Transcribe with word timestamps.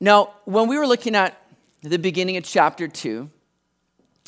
Now, 0.00 0.34
when 0.44 0.68
we 0.68 0.78
were 0.78 0.86
looking 0.86 1.14
at 1.14 1.40
the 1.82 1.98
beginning 1.98 2.36
of 2.36 2.44
chapter 2.44 2.88
2, 2.88 3.30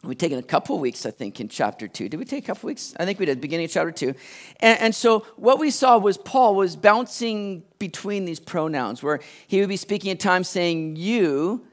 We'd 0.07 0.19
taken 0.19 0.39
a 0.39 0.43
couple 0.43 0.79
weeks, 0.79 1.05
I 1.05 1.11
think, 1.11 1.41
in 1.41 1.49
chapter 1.49 1.89
two. 1.89 2.09
Did 2.09 2.19
we 2.19 2.27
take 2.27 2.45
a 2.45 2.47
couple 2.47 2.69
weeks? 2.69 2.95
I 2.99 3.05
think 3.05 3.19
we 3.19 3.27
did, 3.27 3.41
beginning 3.41 3.65
of 3.65 3.73
chapter 3.73 3.91
two. 3.91 4.15
And, 4.61 4.79
and, 4.81 4.95
so 4.95 5.21
what 5.37 5.59
we 5.59 5.71
saw 5.71 5.99
was 5.99 6.17
Paul 6.17 6.55
was 6.55 6.77
bouncing 6.77 7.65
between 7.79 8.25
these 8.25 8.39
pronouns, 8.39 9.03
where 9.03 9.21
he 9.47 9.59
would 9.61 9.69
be 9.69 9.77
speaking 9.77 10.11
at 10.11 10.21
times 10.21 10.49
saying 10.49 10.97
you, 10.97 11.67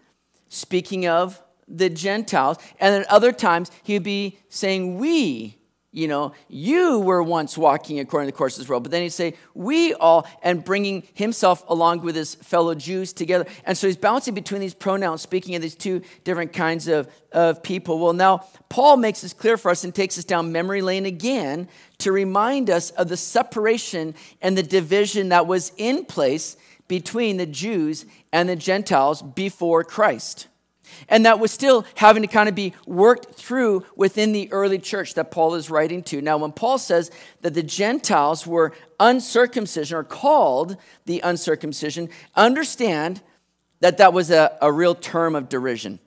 speaking 0.49 1.05
of 1.05 1.41
the 1.67 1.89
Gentiles, 1.89 2.57
and 2.79 2.93
then 2.95 3.05
other 3.09 3.31
times 3.31 3.71
he 3.83 3.93
would 3.93 4.03
be 4.03 4.39
saying 4.49 4.97
we, 4.97 5.57
you 5.93 6.07
know, 6.07 6.33
you 6.49 6.97
were 6.99 7.21
once 7.21 7.55
walking 7.55 7.99
according 7.99 8.27
to 8.27 8.31
the 8.31 8.37
course 8.37 8.57
of 8.57 8.63
this 8.63 8.67
world. 8.67 8.81
But 8.81 8.91
then 8.91 9.03
he'd 9.03 9.09
say, 9.09 9.35
we 9.53 9.93
all, 9.93 10.27
and 10.41 10.65
bringing 10.65 11.03
himself 11.13 11.63
along 11.67 12.01
with 12.01 12.15
his 12.15 12.33
fellow 12.33 12.73
Jews 12.73 13.13
together. 13.13 13.45
And 13.63 13.77
so 13.77 13.85
he's 13.85 13.95
bouncing 13.95 14.33
between 14.33 14.59
these 14.59 14.73
pronouns, 14.73 15.21
speaking 15.21 15.55
of 15.55 15.61
these 15.61 15.75
two 15.75 16.01
different 16.23 16.51
kinds 16.51 16.87
of, 16.87 17.07
of 17.31 17.61
people. 17.61 17.99
Well, 17.99 18.13
now 18.13 18.47
Paul 18.69 18.97
makes 18.97 19.21
this 19.21 19.33
clear 19.33 19.55
for 19.55 19.69
us 19.69 19.83
and 19.83 19.93
takes 19.93 20.17
us 20.17 20.25
down 20.25 20.51
memory 20.51 20.81
lane 20.81 21.05
again 21.05 21.69
to 21.99 22.11
remind 22.11 22.71
us 22.71 22.89
of 22.89 23.07
the 23.07 23.17
separation 23.17 24.15
and 24.41 24.57
the 24.57 24.63
division 24.63 25.29
that 25.29 25.45
was 25.45 25.71
in 25.77 26.05
place 26.05 26.57
between 26.87 27.37
the 27.37 27.45
Jews 27.45 28.07
and 28.31 28.49
the 28.49 28.55
Gentiles 28.55 29.21
before 29.21 29.83
Christ 29.83 30.47
and 31.09 31.25
that 31.25 31.39
was 31.39 31.51
still 31.51 31.85
having 31.95 32.23
to 32.23 32.27
kind 32.27 32.49
of 32.49 32.55
be 32.55 32.73
worked 32.85 33.35
through 33.35 33.85
within 33.95 34.31
the 34.31 34.51
early 34.51 34.79
church 34.79 35.13
that 35.15 35.31
Paul 35.31 35.55
is 35.55 35.69
writing 35.69 36.03
to. 36.03 36.21
Now, 36.21 36.37
when 36.37 36.51
Paul 36.51 36.77
says 36.77 37.11
that 37.41 37.53
the 37.53 37.63
Gentiles 37.63 38.47
were 38.47 38.73
uncircumcision 38.99 39.97
or 39.97 40.03
called 40.03 40.77
the 41.05 41.19
uncircumcision, 41.21 42.09
understand 42.35 43.21
that 43.81 43.97
that 43.97 44.13
was 44.13 44.31
a, 44.31 44.57
a 44.61 44.71
real 44.71 44.95
term 44.95 45.35
of 45.35 45.49
derision. 45.49 45.99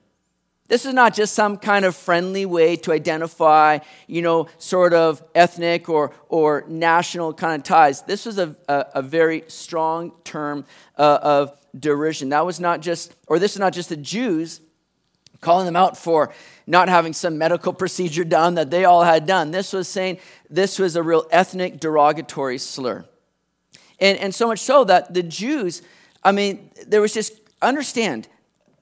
This 0.67 0.85
is 0.85 0.93
not 0.93 1.13
just 1.13 1.33
some 1.33 1.57
kind 1.57 1.85
of 1.85 1.95
friendly 1.95 2.45
way 2.45 2.75
to 2.77 2.91
identify, 2.91 3.79
you 4.05 4.21
know, 4.21 4.47
sort 4.57 4.93
of 4.93 5.23
ethnic 5.33 5.87
or, 5.87 6.11
or 6.27 6.65
national 6.67 7.33
kind 7.33 7.55
of 7.55 7.63
ties. 7.63 8.01
This 8.01 8.25
was 8.25 8.37
a, 8.37 8.55
a, 8.67 8.85
a 8.95 9.01
very 9.01 9.43
strong 9.47 10.11
term 10.25 10.65
uh, 10.97 11.19
of 11.21 11.57
derision. 11.77 12.29
That 12.29 12.45
was 12.45 12.59
not 12.59 12.81
just, 12.81 13.15
or 13.27 13.39
this 13.39 13.53
is 13.53 13.59
not 13.59 13.71
just 13.71 13.89
the 13.89 13.95
Jews 13.95 14.59
calling 15.41 15.65
them 15.65 15.75
out 15.75 15.97
for 15.97 16.33
not 16.65 16.89
having 16.89 17.13
some 17.13 17.37
medical 17.37 17.73
procedure 17.73 18.23
done 18.23 18.55
that 18.55 18.71
they 18.71 18.85
all 18.85 19.03
had 19.03 19.25
done. 19.25 19.51
This 19.51 19.73
was 19.73 19.87
saying 19.87 20.19
this 20.49 20.79
was 20.79 20.95
a 20.95 21.03
real 21.03 21.25
ethnic 21.31 21.79
derogatory 21.79 22.57
slur. 22.57 23.05
And, 23.99 24.17
and 24.19 24.35
so 24.35 24.47
much 24.47 24.59
so 24.59 24.83
that 24.83 25.13
the 25.13 25.23
Jews, 25.23 25.81
I 26.23 26.31
mean, 26.31 26.71
there 26.85 27.01
was 27.01 27.13
just, 27.13 27.33
understand, 27.61 28.27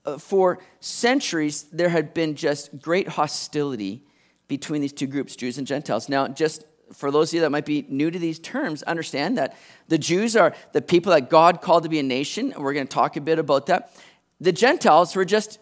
uh, 0.05 0.17
for 0.17 0.59
centuries, 0.79 1.63
there 1.71 1.89
had 1.89 2.13
been 2.13 2.35
just 2.35 2.81
great 2.81 3.07
hostility 3.07 4.03
between 4.47 4.81
these 4.81 4.93
two 4.93 5.07
groups, 5.07 5.35
Jews 5.35 5.57
and 5.57 5.65
Gentiles. 5.65 6.09
Now, 6.09 6.27
just 6.27 6.65
for 6.93 7.11
those 7.11 7.29
of 7.29 7.35
you 7.35 7.41
that 7.41 7.49
might 7.49 7.65
be 7.65 7.85
new 7.89 8.11
to 8.11 8.19
these 8.19 8.39
terms, 8.39 8.83
understand 8.83 9.37
that 9.37 9.57
the 9.87 9.97
Jews 9.97 10.35
are 10.35 10.53
the 10.73 10.81
people 10.81 11.11
that 11.13 11.29
God 11.29 11.61
called 11.61 11.83
to 11.83 11.89
be 11.89 11.99
a 11.99 12.03
nation. 12.03 12.51
And 12.51 12.63
we're 12.63 12.73
going 12.73 12.87
to 12.87 12.93
talk 12.93 13.15
a 13.15 13.21
bit 13.21 13.39
about 13.39 13.67
that. 13.67 13.91
The 14.39 14.51
Gentiles 14.51 15.15
were 15.15 15.25
just 15.25 15.59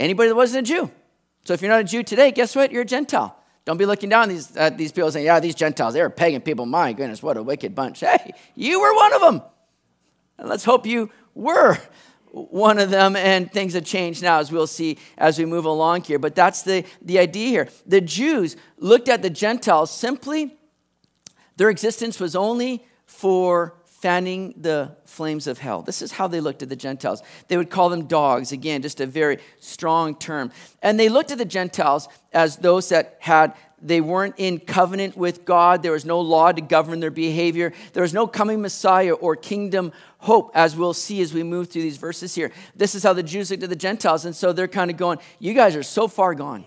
anybody 0.00 0.28
that 0.30 0.34
wasn't 0.34 0.68
a 0.68 0.72
Jew. 0.72 0.90
So 1.44 1.54
if 1.54 1.62
you're 1.62 1.70
not 1.70 1.80
a 1.80 1.84
Jew 1.84 2.02
today, 2.02 2.32
guess 2.32 2.56
what? 2.56 2.72
You're 2.72 2.82
a 2.82 2.86
Gentile. 2.86 3.36
Don't 3.64 3.76
be 3.76 3.86
looking 3.86 4.08
down 4.08 4.28
these, 4.28 4.56
at 4.56 4.76
these 4.76 4.90
people 4.90 5.12
saying, 5.12 5.26
yeah, 5.26 5.38
these 5.38 5.54
Gentiles, 5.54 5.94
they're 5.94 6.10
pagan 6.10 6.40
people. 6.40 6.66
My 6.66 6.92
goodness, 6.92 7.22
what 7.22 7.36
a 7.36 7.42
wicked 7.42 7.74
bunch. 7.74 8.00
Hey, 8.00 8.32
you 8.54 8.80
were 8.80 8.94
one 8.94 9.12
of 9.12 9.20
them. 9.20 9.42
And 10.38 10.48
let's 10.48 10.64
hope 10.64 10.86
you 10.86 11.10
were 11.34 11.78
one 12.32 12.78
of 12.78 12.90
them 12.90 13.16
and 13.16 13.50
things 13.52 13.74
have 13.74 13.84
changed 13.84 14.22
now 14.22 14.38
as 14.38 14.52
we'll 14.52 14.66
see 14.66 14.98
as 15.18 15.38
we 15.38 15.44
move 15.44 15.64
along 15.64 16.02
here 16.02 16.18
but 16.18 16.32
that's 16.34 16.62
the, 16.62 16.84
the 17.02 17.18
idea 17.18 17.48
here 17.48 17.68
the 17.86 18.00
jews 18.00 18.56
looked 18.78 19.08
at 19.08 19.20
the 19.20 19.30
gentiles 19.30 19.90
simply 19.90 20.56
their 21.56 21.70
existence 21.70 22.20
was 22.20 22.36
only 22.36 22.86
for 23.04 23.74
fanning 24.00 24.54
the 24.56 24.96
flames 25.04 25.46
of 25.46 25.58
hell. 25.58 25.82
This 25.82 26.00
is 26.00 26.12
how 26.12 26.26
they 26.26 26.40
looked 26.40 26.62
at 26.62 26.70
the 26.70 26.76
Gentiles. 26.76 27.22
They 27.48 27.56
would 27.56 27.68
call 27.68 27.90
them 27.90 28.06
dogs, 28.06 28.50
again, 28.50 28.80
just 28.80 29.00
a 29.00 29.06
very 29.06 29.38
strong 29.58 30.14
term. 30.14 30.52
And 30.82 30.98
they 30.98 31.10
looked 31.10 31.30
at 31.30 31.38
the 31.38 31.44
Gentiles 31.44 32.08
as 32.32 32.56
those 32.56 32.88
that 32.88 33.16
had 33.20 33.54
they 33.82 34.00
weren't 34.00 34.34
in 34.36 34.58
covenant 34.58 35.16
with 35.16 35.44
God. 35.44 35.82
There 35.82 35.92
was 35.92 36.04
no 36.04 36.20
law 36.20 36.52
to 36.52 36.60
govern 36.60 37.00
their 37.00 37.10
behavior. 37.10 37.72
There 37.92 38.02
was 38.02 38.12
no 38.12 38.26
coming 38.26 38.60
Messiah 38.60 39.12
or 39.12 39.36
kingdom 39.36 39.92
hope, 40.18 40.50
as 40.54 40.76
we'll 40.76 40.92
see 40.92 41.22
as 41.22 41.32
we 41.32 41.42
move 41.42 41.70
through 41.70 41.82
these 41.82 41.96
verses 41.96 42.34
here. 42.34 42.52
This 42.76 42.94
is 42.94 43.02
how 43.02 43.14
the 43.14 43.22
Jews 43.22 43.50
looked 43.50 43.62
at 43.62 43.70
the 43.70 43.76
Gentiles. 43.76 44.26
And 44.26 44.36
so 44.36 44.52
they're 44.52 44.68
kind 44.68 44.90
of 44.90 44.98
going, 44.98 45.18
You 45.38 45.54
guys 45.54 45.76
are 45.76 45.82
so 45.82 46.08
far 46.08 46.34
gone. 46.34 46.66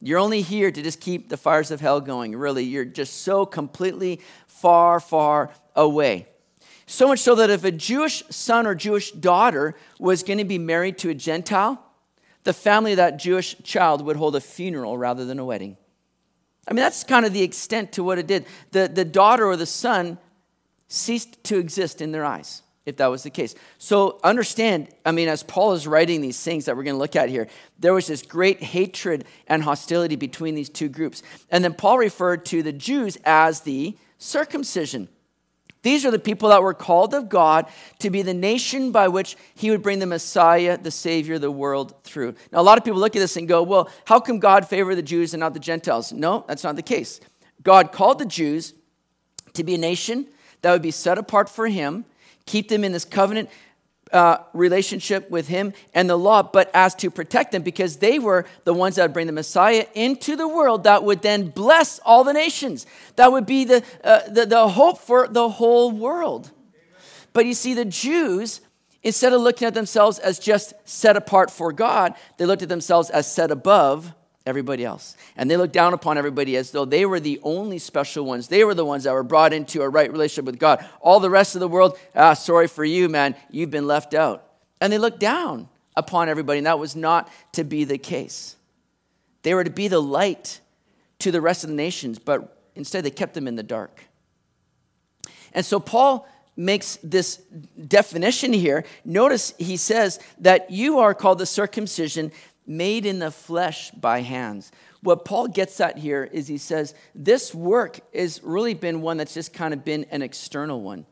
You're 0.00 0.18
only 0.18 0.42
here 0.42 0.70
to 0.70 0.82
just 0.82 1.00
keep 1.00 1.28
the 1.28 1.36
fires 1.36 1.70
of 1.70 1.80
hell 1.80 2.00
going, 2.00 2.36
really. 2.36 2.64
You're 2.64 2.84
just 2.84 3.22
so 3.22 3.46
completely 3.46 4.20
far, 4.46 5.00
far 5.00 5.50
away. 5.74 6.28
So 6.86 7.08
much 7.08 7.20
so 7.20 7.34
that 7.36 7.50
if 7.50 7.64
a 7.64 7.72
Jewish 7.72 8.22
son 8.30 8.66
or 8.66 8.74
Jewish 8.74 9.10
daughter 9.10 9.74
was 9.98 10.22
going 10.22 10.38
to 10.38 10.44
be 10.44 10.58
married 10.58 10.98
to 10.98 11.10
a 11.10 11.14
Gentile, 11.14 11.82
the 12.44 12.52
family 12.52 12.92
of 12.92 12.98
that 12.98 13.18
Jewish 13.18 13.56
child 13.64 14.04
would 14.04 14.16
hold 14.16 14.36
a 14.36 14.40
funeral 14.40 14.96
rather 14.96 15.24
than 15.24 15.38
a 15.38 15.44
wedding. 15.44 15.76
I 16.68 16.72
mean, 16.72 16.82
that's 16.82 17.02
kind 17.02 17.26
of 17.26 17.32
the 17.32 17.42
extent 17.42 17.92
to 17.92 18.04
what 18.04 18.18
it 18.18 18.26
did. 18.26 18.46
The, 18.70 18.88
the 18.88 19.04
daughter 19.04 19.44
or 19.44 19.56
the 19.56 19.66
son 19.66 20.18
ceased 20.88 21.42
to 21.44 21.58
exist 21.58 22.00
in 22.00 22.12
their 22.12 22.24
eyes, 22.24 22.62
if 22.86 22.96
that 22.96 23.08
was 23.08 23.24
the 23.24 23.30
case. 23.30 23.54
So 23.78 24.20
understand, 24.22 24.88
I 25.04 25.10
mean, 25.10 25.28
as 25.28 25.42
Paul 25.42 25.72
is 25.72 25.86
writing 25.86 26.20
these 26.20 26.40
things 26.40 26.64
that 26.64 26.76
we're 26.76 26.84
going 26.84 26.94
to 26.94 27.00
look 27.00 27.16
at 27.16 27.28
here, 27.28 27.48
there 27.78 27.92
was 27.92 28.06
this 28.06 28.22
great 28.22 28.62
hatred 28.62 29.24
and 29.48 29.64
hostility 29.64 30.14
between 30.14 30.54
these 30.54 30.70
two 30.70 30.88
groups. 30.88 31.22
And 31.50 31.64
then 31.64 31.74
Paul 31.74 31.98
referred 31.98 32.46
to 32.46 32.62
the 32.62 32.72
Jews 32.72 33.18
as 33.24 33.60
the 33.60 33.96
circumcision. 34.18 35.08
These 35.82 36.06
are 36.06 36.10
the 36.10 36.18
people 36.18 36.48
that 36.48 36.62
were 36.62 36.74
called 36.74 37.12
of 37.12 37.28
God 37.28 37.66
to 37.98 38.10
be 38.10 38.22
the 38.22 38.34
nation 38.34 38.92
by 38.92 39.08
which 39.08 39.36
he 39.54 39.70
would 39.70 39.82
bring 39.82 39.98
the 39.98 40.06
Messiah, 40.06 40.78
the 40.78 40.90
Savior 40.90 41.38
the 41.38 41.50
world 41.50 42.02
through. 42.02 42.34
Now, 42.50 42.60
a 42.60 42.62
lot 42.62 42.78
of 42.78 42.84
people 42.84 42.98
look 42.98 43.14
at 43.14 43.20
this 43.20 43.36
and 43.36 43.46
go, 43.46 43.62
well, 43.62 43.88
how 44.04 44.18
come 44.18 44.38
God 44.38 44.66
favored 44.66 44.94
the 44.94 45.02
Jews 45.02 45.34
and 45.34 45.40
not 45.40 45.54
the 45.54 45.60
Gentiles? 45.60 46.12
No, 46.12 46.44
that's 46.48 46.64
not 46.64 46.76
the 46.76 46.82
case. 46.82 47.20
God 47.62 47.92
called 47.92 48.18
the 48.18 48.26
Jews 48.26 48.74
to 49.54 49.64
be 49.64 49.74
a 49.74 49.78
nation 49.78 50.26
that 50.62 50.72
would 50.72 50.82
be 50.82 50.90
set 50.90 51.18
apart 51.18 51.48
for 51.48 51.68
him, 51.68 52.04
keep 52.46 52.68
them 52.68 52.84
in 52.84 52.92
this 52.92 53.04
covenant 53.04 53.50
uh, 54.12 54.38
relationship 54.52 55.28
with 55.30 55.48
him 55.48 55.72
and 55.92 56.08
the 56.08 56.16
law, 56.16 56.42
but 56.42 56.70
as 56.72 56.94
to 56.94 57.10
protect 57.10 57.52
them 57.52 57.62
because 57.62 57.96
they 57.96 58.18
were 58.18 58.46
the 58.64 58.72
ones 58.72 58.96
that 58.96 59.02
would 59.02 59.12
bring 59.12 59.26
the 59.26 59.32
Messiah 59.32 59.86
into 59.94 60.36
the 60.36 60.46
world 60.46 60.84
that 60.84 61.04
would 61.04 61.22
then 61.22 61.50
bless 61.50 61.98
all 62.00 62.24
the 62.24 62.32
nations. 62.32 62.86
That 63.16 63.32
would 63.32 63.46
be 63.46 63.64
the, 63.64 63.82
uh, 64.04 64.28
the, 64.28 64.46
the 64.46 64.68
hope 64.68 64.98
for 64.98 65.26
the 65.28 65.48
whole 65.48 65.90
world. 65.90 66.50
But 67.32 67.46
you 67.46 67.54
see, 67.54 67.74
the 67.74 67.84
Jews, 67.84 68.60
instead 69.02 69.32
of 69.32 69.40
looking 69.40 69.66
at 69.66 69.74
themselves 69.74 70.18
as 70.18 70.38
just 70.38 70.72
set 70.84 71.16
apart 71.16 71.50
for 71.50 71.72
God, 71.72 72.14
they 72.38 72.46
looked 72.46 72.62
at 72.62 72.68
themselves 72.68 73.10
as 73.10 73.30
set 73.30 73.50
above 73.50 74.14
everybody 74.46 74.84
else. 74.84 75.16
And 75.36 75.50
they 75.50 75.56
looked 75.56 75.72
down 75.72 75.92
upon 75.92 76.16
everybody 76.16 76.56
as 76.56 76.70
though 76.70 76.84
they 76.84 77.04
were 77.04 77.20
the 77.20 77.40
only 77.42 77.78
special 77.78 78.24
ones. 78.24 78.48
They 78.48 78.64
were 78.64 78.74
the 78.74 78.84
ones 78.84 79.04
that 79.04 79.12
were 79.12 79.24
brought 79.24 79.52
into 79.52 79.82
a 79.82 79.88
right 79.88 80.10
relationship 80.10 80.44
with 80.44 80.58
God. 80.58 80.86
All 81.00 81.20
the 81.20 81.28
rest 81.30 81.56
of 81.56 81.60
the 81.60 81.68
world, 81.68 81.98
ah, 82.14 82.34
sorry 82.34 82.68
for 82.68 82.84
you, 82.84 83.08
man, 83.08 83.34
you've 83.50 83.70
been 83.70 83.86
left 83.86 84.14
out. 84.14 84.44
And 84.80 84.92
they 84.92 84.98
looked 84.98 85.20
down 85.20 85.68
upon 85.96 86.28
everybody, 86.28 86.58
and 86.58 86.66
that 86.66 86.78
was 86.78 86.94
not 86.94 87.28
to 87.52 87.64
be 87.64 87.84
the 87.84 87.98
case. 87.98 88.56
They 89.42 89.54
were 89.54 89.64
to 89.64 89.70
be 89.70 89.88
the 89.88 90.00
light 90.00 90.60
to 91.20 91.30
the 91.30 91.40
rest 91.40 91.64
of 91.64 91.70
the 91.70 91.76
nations, 91.76 92.18
but 92.18 92.62
instead 92.74 93.04
they 93.04 93.10
kept 93.10 93.34
them 93.34 93.48
in 93.48 93.56
the 93.56 93.62
dark. 93.62 94.04
And 95.52 95.64
so 95.64 95.80
Paul 95.80 96.28
makes 96.56 96.98
this 97.02 97.36
definition 97.88 98.52
here. 98.52 98.84
Notice 99.04 99.54
he 99.58 99.76
says 99.76 100.18
that 100.38 100.70
you 100.70 100.98
are 100.98 101.14
called 101.14 101.38
the 101.38 101.46
circumcision 101.46 102.32
made 102.66 103.06
in 103.06 103.18
the 103.18 103.30
flesh 103.30 103.90
by 103.92 104.20
hands. 104.20 104.72
What 105.02 105.24
Paul 105.24 105.48
gets 105.48 105.80
at 105.80 105.98
here 105.98 106.24
is 106.24 106.48
he 106.48 106.58
says, 106.58 106.94
this 107.14 107.54
work 107.54 108.00
has 108.14 108.42
really 108.42 108.74
been 108.74 109.02
one 109.02 109.16
that's 109.16 109.34
just 109.34 109.52
kind 109.52 109.72
of 109.72 109.84
been 109.84 110.04
an 110.10 110.22
external 110.22 110.80
one. 110.80 111.06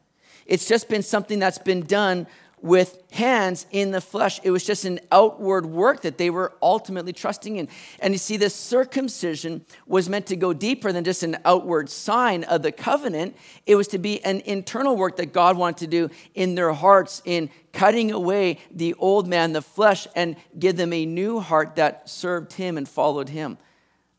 It's 0.46 0.66
just 0.68 0.88
been 0.88 1.02
something 1.02 1.38
that's 1.38 1.58
been 1.58 1.82
done 1.82 2.26
with 2.64 2.96
hands 3.12 3.66
in 3.72 3.90
the 3.90 4.00
flesh. 4.00 4.40
It 4.42 4.50
was 4.50 4.64
just 4.64 4.86
an 4.86 4.98
outward 5.12 5.66
work 5.66 6.00
that 6.00 6.16
they 6.16 6.30
were 6.30 6.54
ultimately 6.62 7.12
trusting 7.12 7.56
in. 7.56 7.68
And 8.00 8.14
you 8.14 8.18
see, 8.18 8.38
this 8.38 8.54
circumcision 8.54 9.66
was 9.86 10.08
meant 10.08 10.24
to 10.28 10.36
go 10.36 10.54
deeper 10.54 10.90
than 10.90 11.04
just 11.04 11.22
an 11.22 11.36
outward 11.44 11.90
sign 11.90 12.42
of 12.44 12.62
the 12.62 12.72
covenant. 12.72 13.36
It 13.66 13.76
was 13.76 13.86
to 13.88 13.98
be 13.98 14.24
an 14.24 14.40
internal 14.46 14.96
work 14.96 15.16
that 15.16 15.34
God 15.34 15.58
wanted 15.58 15.76
to 15.80 15.86
do 15.88 16.14
in 16.34 16.54
their 16.54 16.72
hearts 16.72 17.20
in 17.26 17.50
cutting 17.74 18.10
away 18.10 18.60
the 18.70 18.94
old 18.94 19.28
man, 19.28 19.52
the 19.52 19.60
flesh, 19.60 20.08
and 20.16 20.34
give 20.58 20.78
them 20.78 20.94
a 20.94 21.04
new 21.04 21.40
heart 21.40 21.76
that 21.76 22.08
served 22.08 22.54
him 22.54 22.78
and 22.78 22.88
followed 22.88 23.28
him. 23.28 23.58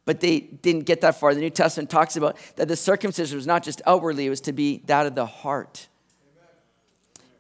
But 0.06 0.20
they 0.20 0.42
didn't 0.42 0.84
get 0.84 1.02
that 1.02 1.20
far. 1.20 1.34
The 1.34 1.42
New 1.42 1.50
Testament 1.50 1.90
talks 1.90 2.16
about 2.16 2.38
that 2.58 2.68
the 2.68 2.76
circumcision 2.76 3.38
was 3.38 3.48
not 3.48 3.64
just 3.64 3.82
outwardly, 3.88 4.28
it 4.28 4.30
was 4.30 4.42
to 4.42 4.54
be 4.54 4.84
that 4.86 5.08
of 5.08 5.16
the 5.16 5.26
heart. 5.26 5.88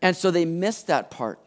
And 0.05 0.15
so 0.15 0.29
they 0.29 0.45
missed 0.45 0.85
that 0.85 1.09
part. 1.09 1.39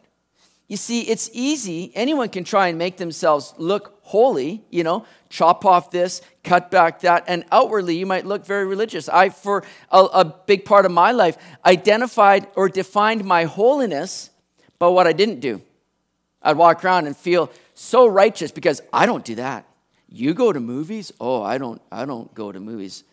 you 0.67 0.75
see, 0.75 1.03
it's 1.03 1.29
easy. 1.31 1.93
Anyone 1.95 2.27
can 2.27 2.43
try 2.43 2.67
and 2.67 2.77
make 2.77 2.97
themselves 2.97 3.53
look 3.57 4.01
holy, 4.01 4.65
you 4.69 4.83
know, 4.83 5.05
chop 5.29 5.63
off 5.63 5.91
this, 5.91 6.21
cut 6.43 6.69
back 6.69 6.99
that, 6.99 7.23
and 7.27 7.45
outwardly 7.53 7.95
you 7.95 8.05
might 8.05 8.25
look 8.25 8.45
very 8.45 8.65
religious. 8.65 9.07
I, 9.07 9.29
for 9.29 9.63
a, 9.89 9.99
a 9.99 10.25
big 10.25 10.65
part 10.65 10.85
of 10.85 10.91
my 10.91 11.13
life, 11.13 11.37
identified 11.65 12.47
or 12.57 12.67
defined 12.67 13.23
my 13.23 13.45
holiness 13.45 14.29
by 14.77 14.89
what 14.89 15.07
I 15.07 15.13
didn't 15.13 15.39
do. 15.39 15.61
I'd 16.43 16.57
walk 16.57 16.83
around 16.83 17.07
and 17.07 17.15
feel 17.15 17.49
so 17.75 18.07
righteous 18.07 18.51
because 18.51 18.81
I 18.91 19.05
don't 19.05 19.23
do 19.23 19.35
that. 19.35 19.65
You 20.09 20.33
go 20.33 20.51
to 20.51 20.59
movies? 20.59 21.13
Oh, 21.21 21.41
I 21.41 21.57
don't, 21.59 21.81
I 21.93 22.03
don't 22.03 22.33
go 22.33 22.51
to 22.51 22.59
movies. 22.59 23.05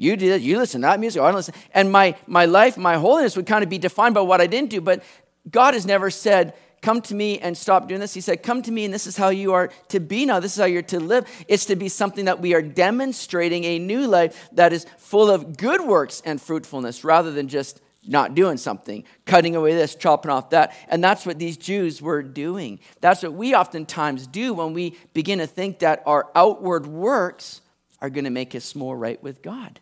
You 0.00 0.16
do 0.16 0.30
that, 0.30 0.40
you 0.40 0.56
listen 0.56 0.80
to 0.80 0.86
that 0.86 0.98
music, 0.98 1.20
I 1.20 1.26
don't 1.26 1.34
listen. 1.34 1.52
And 1.74 1.92
my, 1.92 2.16
my 2.26 2.46
life, 2.46 2.78
my 2.78 2.96
holiness 2.96 3.36
would 3.36 3.44
kind 3.44 3.62
of 3.62 3.68
be 3.68 3.76
defined 3.76 4.14
by 4.14 4.22
what 4.22 4.40
I 4.40 4.46
didn't 4.46 4.70
do. 4.70 4.80
But 4.80 5.02
God 5.50 5.74
has 5.74 5.84
never 5.84 6.08
said, 6.08 6.54
come 6.80 7.02
to 7.02 7.14
me 7.14 7.38
and 7.38 7.54
stop 7.54 7.86
doing 7.86 8.00
this. 8.00 8.14
He 8.14 8.22
said, 8.22 8.42
Come 8.42 8.62
to 8.62 8.72
me, 8.72 8.86
and 8.86 8.94
this 8.94 9.06
is 9.06 9.18
how 9.18 9.28
you 9.28 9.52
are 9.52 9.68
to 9.88 10.00
be 10.00 10.24
now. 10.24 10.40
This 10.40 10.54
is 10.54 10.58
how 10.58 10.64
you're 10.64 10.80
to 10.84 11.00
live. 11.00 11.26
It's 11.48 11.66
to 11.66 11.76
be 11.76 11.90
something 11.90 12.24
that 12.24 12.40
we 12.40 12.54
are 12.54 12.62
demonstrating 12.62 13.64
a 13.64 13.78
new 13.78 14.06
life 14.06 14.48
that 14.52 14.72
is 14.72 14.86
full 14.96 15.30
of 15.30 15.58
good 15.58 15.82
works 15.82 16.22
and 16.24 16.40
fruitfulness 16.40 17.04
rather 17.04 17.30
than 17.30 17.48
just 17.48 17.82
not 18.06 18.34
doing 18.34 18.56
something, 18.56 19.04
cutting 19.26 19.54
away 19.54 19.74
this, 19.74 19.94
chopping 19.94 20.30
off 20.30 20.48
that. 20.50 20.74
And 20.88 21.04
that's 21.04 21.26
what 21.26 21.38
these 21.38 21.58
Jews 21.58 22.00
were 22.00 22.22
doing. 22.22 22.80
That's 23.02 23.22
what 23.22 23.34
we 23.34 23.54
oftentimes 23.54 24.26
do 24.26 24.54
when 24.54 24.72
we 24.72 24.96
begin 25.12 25.40
to 25.40 25.46
think 25.46 25.80
that 25.80 26.02
our 26.06 26.30
outward 26.34 26.86
works 26.86 27.60
are 28.00 28.08
going 28.08 28.24
to 28.24 28.30
make 28.30 28.54
us 28.54 28.74
more 28.74 28.96
right 28.96 29.22
with 29.22 29.42
God. 29.42 29.78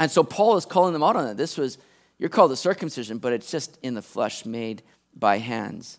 And 0.00 0.10
so 0.10 0.24
Paul 0.24 0.56
is 0.56 0.64
calling 0.64 0.94
them 0.94 1.02
out 1.02 1.14
on 1.14 1.26
that. 1.26 1.36
This 1.36 1.58
was, 1.58 1.76
you're 2.18 2.30
called 2.30 2.50
the 2.50 2.56
circumcision, 2.56 3.18
but 3.18 3.34
it's 3.34 3.50
just 3.50 3.78
in 3.82 3.94
the 3.94 4.02
flesh 4.02 4.46
made 4.46 4.82
by 5.14 5.36
hands. 5.38 5.98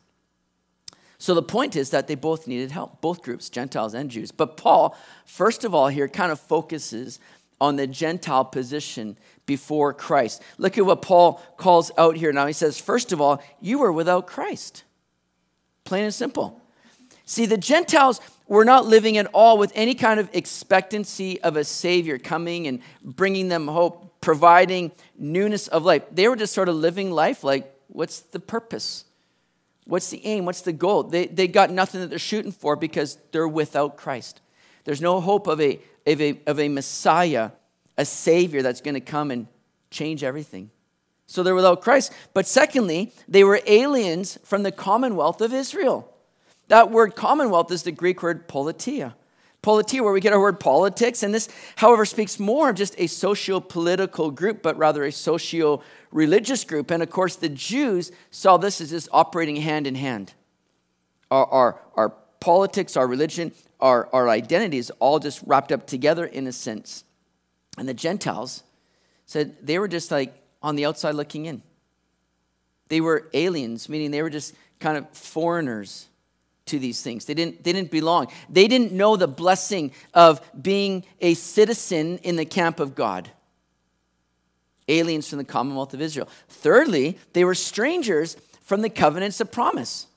So 1.19 1.35
the 1.35 1.43
point 1.43 1.75
is 1.75 1.91
that 1.91 2.07
they 2.07 2.15
both 2.15 2.47
needed 2.47 2.71
help, 2.71 2.99
both 2.99 3.21
groups, 3.21 3.47
Gentiles 3.47 3.93
and 3.93 4.09
Jews. 4.09 4.31
But 4.31 4.57
Paul, 4.57 4.97
first 5.25 5.63
of 5.63 5.75
all, 5.75 5.87
here 5.87 6.07
kind 6.07 6.31
of 6.31 6.39
focuses 6.39 7.19
on 7.61 7.75
the 7.75 7.85
Gentile 7.85 8.43
position 8.43 9.17
before 9.45 9.93
Christ. 9.93 10.41
Look 10.57 10.79
at 10.79 10.85
what 10.85 11.03
Paul 11.03 11.39
calls 11.57 11.91
out 11.95 12.17
here 12.17 12.33
now. 12.33 12.47
He 12.47 12.53
says, 12.53 12.79
first 12.79 13.13
of 13.13 13.21
all, 13.21 13.43
you 13.61 13.77
were 13.77 13.91
without 13.91 14.25
Christ. 14.25 14.83
Plain 15.83 16.05
and 16.05 16.13
simple. 16.13 16.59
See, 17.25 17.45
the 17.45 17.55
Gentiles 17.55 18.19
were 18.55 18.65
not 18.65 18.85
living 18.85 19.17
at 19.17 19.27
all 19.33 19.57
with 19.57 19.71
any 19.75 19.95
kind 19.95 20.19
of 20.19 20.29
expectancy 20.33 21.41
of 21.41 21.55
a 21.55 21.63
Savior 21.63 22.17
coming 22.17 22.67
and 22.67 22.81
bringing 23.03 23.47
them 23.47 23.67
hope, 23.67 24.21
providing 24.21 24.91
newness 25.17 25.67
of 25.67 25.83
life. 25.83 26.03
They 26.11 26.27
were 26.27 26.35
just 26.35 26.53
sort 26.53 26.69
of 26.69 26.75
living 26.75 27.11
life 27.11 27.43
like 27.43 27.71
What's 27.91 28.21
the 28.21 28.39
purpose? 28.39 29.05
What's 29.85 30.09
the 30.09 30.25
aim? 30.25 30.45
What's 30.45 30.61
the 30.61 30.71
goal? 30.71 31.03
They, 31.03 31.25
they 31.27 31.47
got 31.47 31.69
nothing 31.69 31.99
that 32.01 32.09
they're 32.09 32.19
shooting 32.19 32.51
for 32.51 32.75
because 32.75 33.17
they're 33.31 33.47
without 33.47 33.97
Christ. 33.97 34.39
There's 34.85 35.01
no 35.01 35.19
hope 35.19 35.47
of 35.47 35.59
a, 35.59 35.79
of 36.07 36.21
a, 36.21 36.39
of 36.47 36.59
a 36.59 36.69
Messiah, 36.69 37.51
a 37.97 38.05
Savior 38.05 38.61
that's 38.61 38.79
going 38.79 38.93
to 38.93 39.01
come 39.01 39.29
and 39.29 39.47
change 39.89 40.23
everything. 40.23 40.71
So 41.27 41.43
they're 41.43 41.55
without 41.55 41.81
Christ. 41.81 42.13
But 42.33 42.47
secondly, 42.47 43.11
they 43.27 43.43
were 43.43 43.59
aliens 43.65 44.39
from 44.43 44.63
the 44.63 44.71
commonwealth 44.71 45.41
of 45.41 45.53
Israel. 45.53 46.10
That 46.71 46.89
word 46.89 47.17
commonwealth 47.17 47.69
is 47.69 47.83
the 47.83 47.91
Greek 47.91 48.23
word 48.23 48.47
politeia 48.47 49.13
politeia, 49.61 50.01
where 50.01 50.13
we 50.13 50.21
get 50.21 50.31
our 50.31 50.39
word 50.39 50.57
politics. 50.59 51.21
And 51.21 51.33
this, 51.33 51.49
however, 51.75 52.05
speaks 52.05 52.39
more 52.39 52.69
of 52.69 52.77
just 52.77 52.95
a 52.97 53.07
socio 53.07 53.59
political 53.59 54.31
group, 54.31 54.61
but 54.61 54.77
rather 54.77 55.03
a 55.03 55.11
socio 55.11 55.83
religious 56.11 56.63
group. 56.63 56.89
And 56.91 57.03
of 57.03 57.09
course, 57.09 57.35
the 57.35 57.49
Jews 57.49 58.11
saw 58.31 58.55
this 58.55 58.79
as 58.79 58.91
just 58.91 59.09
operating 59.11 59.57
hand 59.57 59.85
in 59.85 59.95
hand. 59.95 60.33
Our, 61.29 61.45
our, 61.45 61.81
our 61.95 62.09
politics, 62.39 62.95
our 62.95 63.05
religion, 63.05 63.51
our, 63.81 64.09
our 64.13 64.29
identities 64.29 64.89
all 64.99 65.19
just 65.19 65.43
wrapped 65.45 65.73
up 65.73 65.85
together 65.85 66.25
in 66.25 66.47
a 66.47 66.53
sense. 66.53 67.03
And 67.77 67.87
the 67.87 67.93
Gentiles 67.93 68.63
said 69.25 69.57
they 69.61 69.77
were 69.77 69.89
just 69.89 70.09
like 70.09 70.33
on 70.63 70.77
the 70.77 70.85
outside 70.85 71.15
looking 71.15 71.47
in. 71.47 71.63
They 72.87 73.01
were 73.01 73.29
aliens, 73.33 73.89
meaning 73.89 74.11
they 74.11 74.21
were 74.21 74.29
just 74.29 74.55
kind 74.79 74.97
of 74.97 75.07
foreigners 75.11 76.07
to 76.67 76.79
these 76.79 77.01
things. 77.01 77.25
They 77.25 77.33
didn't, 77.33 77.63
they 77.63 77.73
didn't 77.73 77.91
belong. 77.91 78.27
They 78.49 78.67
didn't 78.67 78.91
know 78.91 79.15
the 79.15 79.27
blessing 79.27 79.91
of 80.13 80.41
being 80.61 81.03
a 81.19 81.33
citizen 81.33 82.17
in 82.19 82.35
the 82.35 82.45
camp 82.45 82.79
of 82.79 82.95
God. 82.95 83.29
Aliens 84.87 85.29
from 85.29 85.37
the 85.37 85.43
commonwealth 85.43 85.93
of 85.93 86.01
Israel. 86.01 86.27
Thirdly, 86.49 87.17
they 87.33 87.43
were 87.43 87.55
strangers 87.55 88.37
from 88.61 88.81
the 88.81 88.89
covenants 88.89 89.39
of 89.39 89.51
promise. 89.51 90.07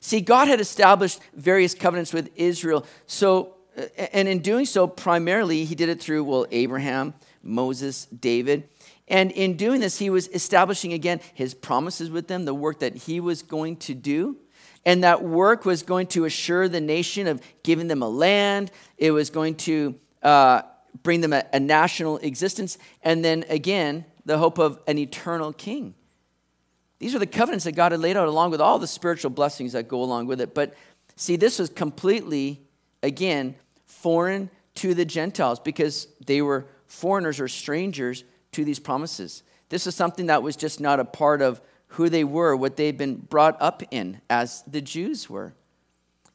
See, 0.00 0.20
God 0.20 0.48
had 0.48 0.60
established 0.60 1.20
various 1.34 1.74
covenants 1.74 2.12
with 2.12 2.30
Israel. 2.36 2.86
So, 3.06 3.54
uh, 3.76 3.82
and 4.12 4.28
in 4.28 4.40
doing 4.40 4.64
so, 4.64 4.86
primarily, 4.86 5.64
he 5.64 5.74
did 5.74 5.88
it 5.88 6.00
through, 6.00 6.24
well, 6.24 6.46
Abraham, 6.50 7.14
Moses, 7.42 8.06
David. 8.06 8.68
And 9.08 9.30
in 9.32 9.56
doing 9.56 9.80
this, 9.80 9.98
he 9.98 10.08
was 10.08 10.28
establishing 10.28 10.92
again 10.92 11.20
his 11.34 11.52
promises 11.52 12.10
with 12.10 12.28
them, 12.28 12.44
the 12.44 12.54
work 12.54 12.80
that 12.80 12.96
he 12.96 13.20
was 13.20 13.42
going 13.42 13.76
to 13.78 13.94
do. 13.94 14.36
And 14.84 15.04
that 15.04 15.22
work 15.22 15.64
was 15.64 15.82
going 15.82 16.06
to 16.08 16.24
assure 16.24 16.68
the 16.68 16.80
nation 16.80 17.26
of 17.26 17.42
giving 17.62 17.88
them 17.88 18.02
a 18.02 18.08
land, 18.08 18.70
it 18.96 19.10
was 19.10 19.30
going 19.30 19.56
to 19.56 19.94
uh, 20.22 20.62
bring 21.02 21.20
them 21.20 21.32
a, 21.32 21.44
a 21.52 21.60
national 21.60 22.18
existence, 22.18 22.78
and 23.02 23.24
then 23.24 23.44
again, 23.48 24.04
the 24.24 24.38
hope 24.38 24.58
of 24.58 24.78
an 24.86 24.98
eternal 24.98 25.52
king. 25.52 25.94
These 26.98 27.14
are 27.14 27.18
the 27.18 27.26
covenants 27.26 27.64
that 27.64 27.72
God 27.72 27.92
had 27.92 28.00
laid 28.00 28.16
out 28.16 28.28
along 28.28 28.50
with 28.50 28.60
all 28.60 28.78
the 28.78 28.86
spiritual 28.86 29.30
blessings 29.30 29.72
that 29.72 29.88
go 29.88 30.02
along 30.02 30.26
with 30.26 30.40
it. 30.40 30.54
But 30.54 30.74
see, 31.16 31.36
this 31.36 31.58
was 31.58 31.70
completely, 31.70 32.60
again, 33.02 33.54
foreign 33.86 34.50
to 34.76 34.94
the 34.94 35.06
Gentiles 35.06 35.58
because 35.58 36.08
they 36.26 36.42
were 36.42 36.66
foreigners 36.86 37.40
or 37.40 37.48
strangers 37.48 38.24
to 38.52 38.64
these 38.64 38.78
promises. 38.78 39.42
This 39.70 39.86
is 39.86 39.94
something 39.94 40.26
that 40.26 40.42
was 40.42 40.56
just 40.56 40.80
not 40.80 41.00
a 41.00 41.04
part 41.04 41.40
of 41.40 41.60
who 41.94 42.08
they 42.08 42.24
were, 42.24 42.54
what 42.54 42.76
they'd 42.76 42.96
been 42.96 43.16
brought 43.16 43.56
up 43.60 43.82
in, 43.90 44.20
as 44.30 44.62
the 44.66 44.80
Jews 44.80 45.28
were. 45.28 45.54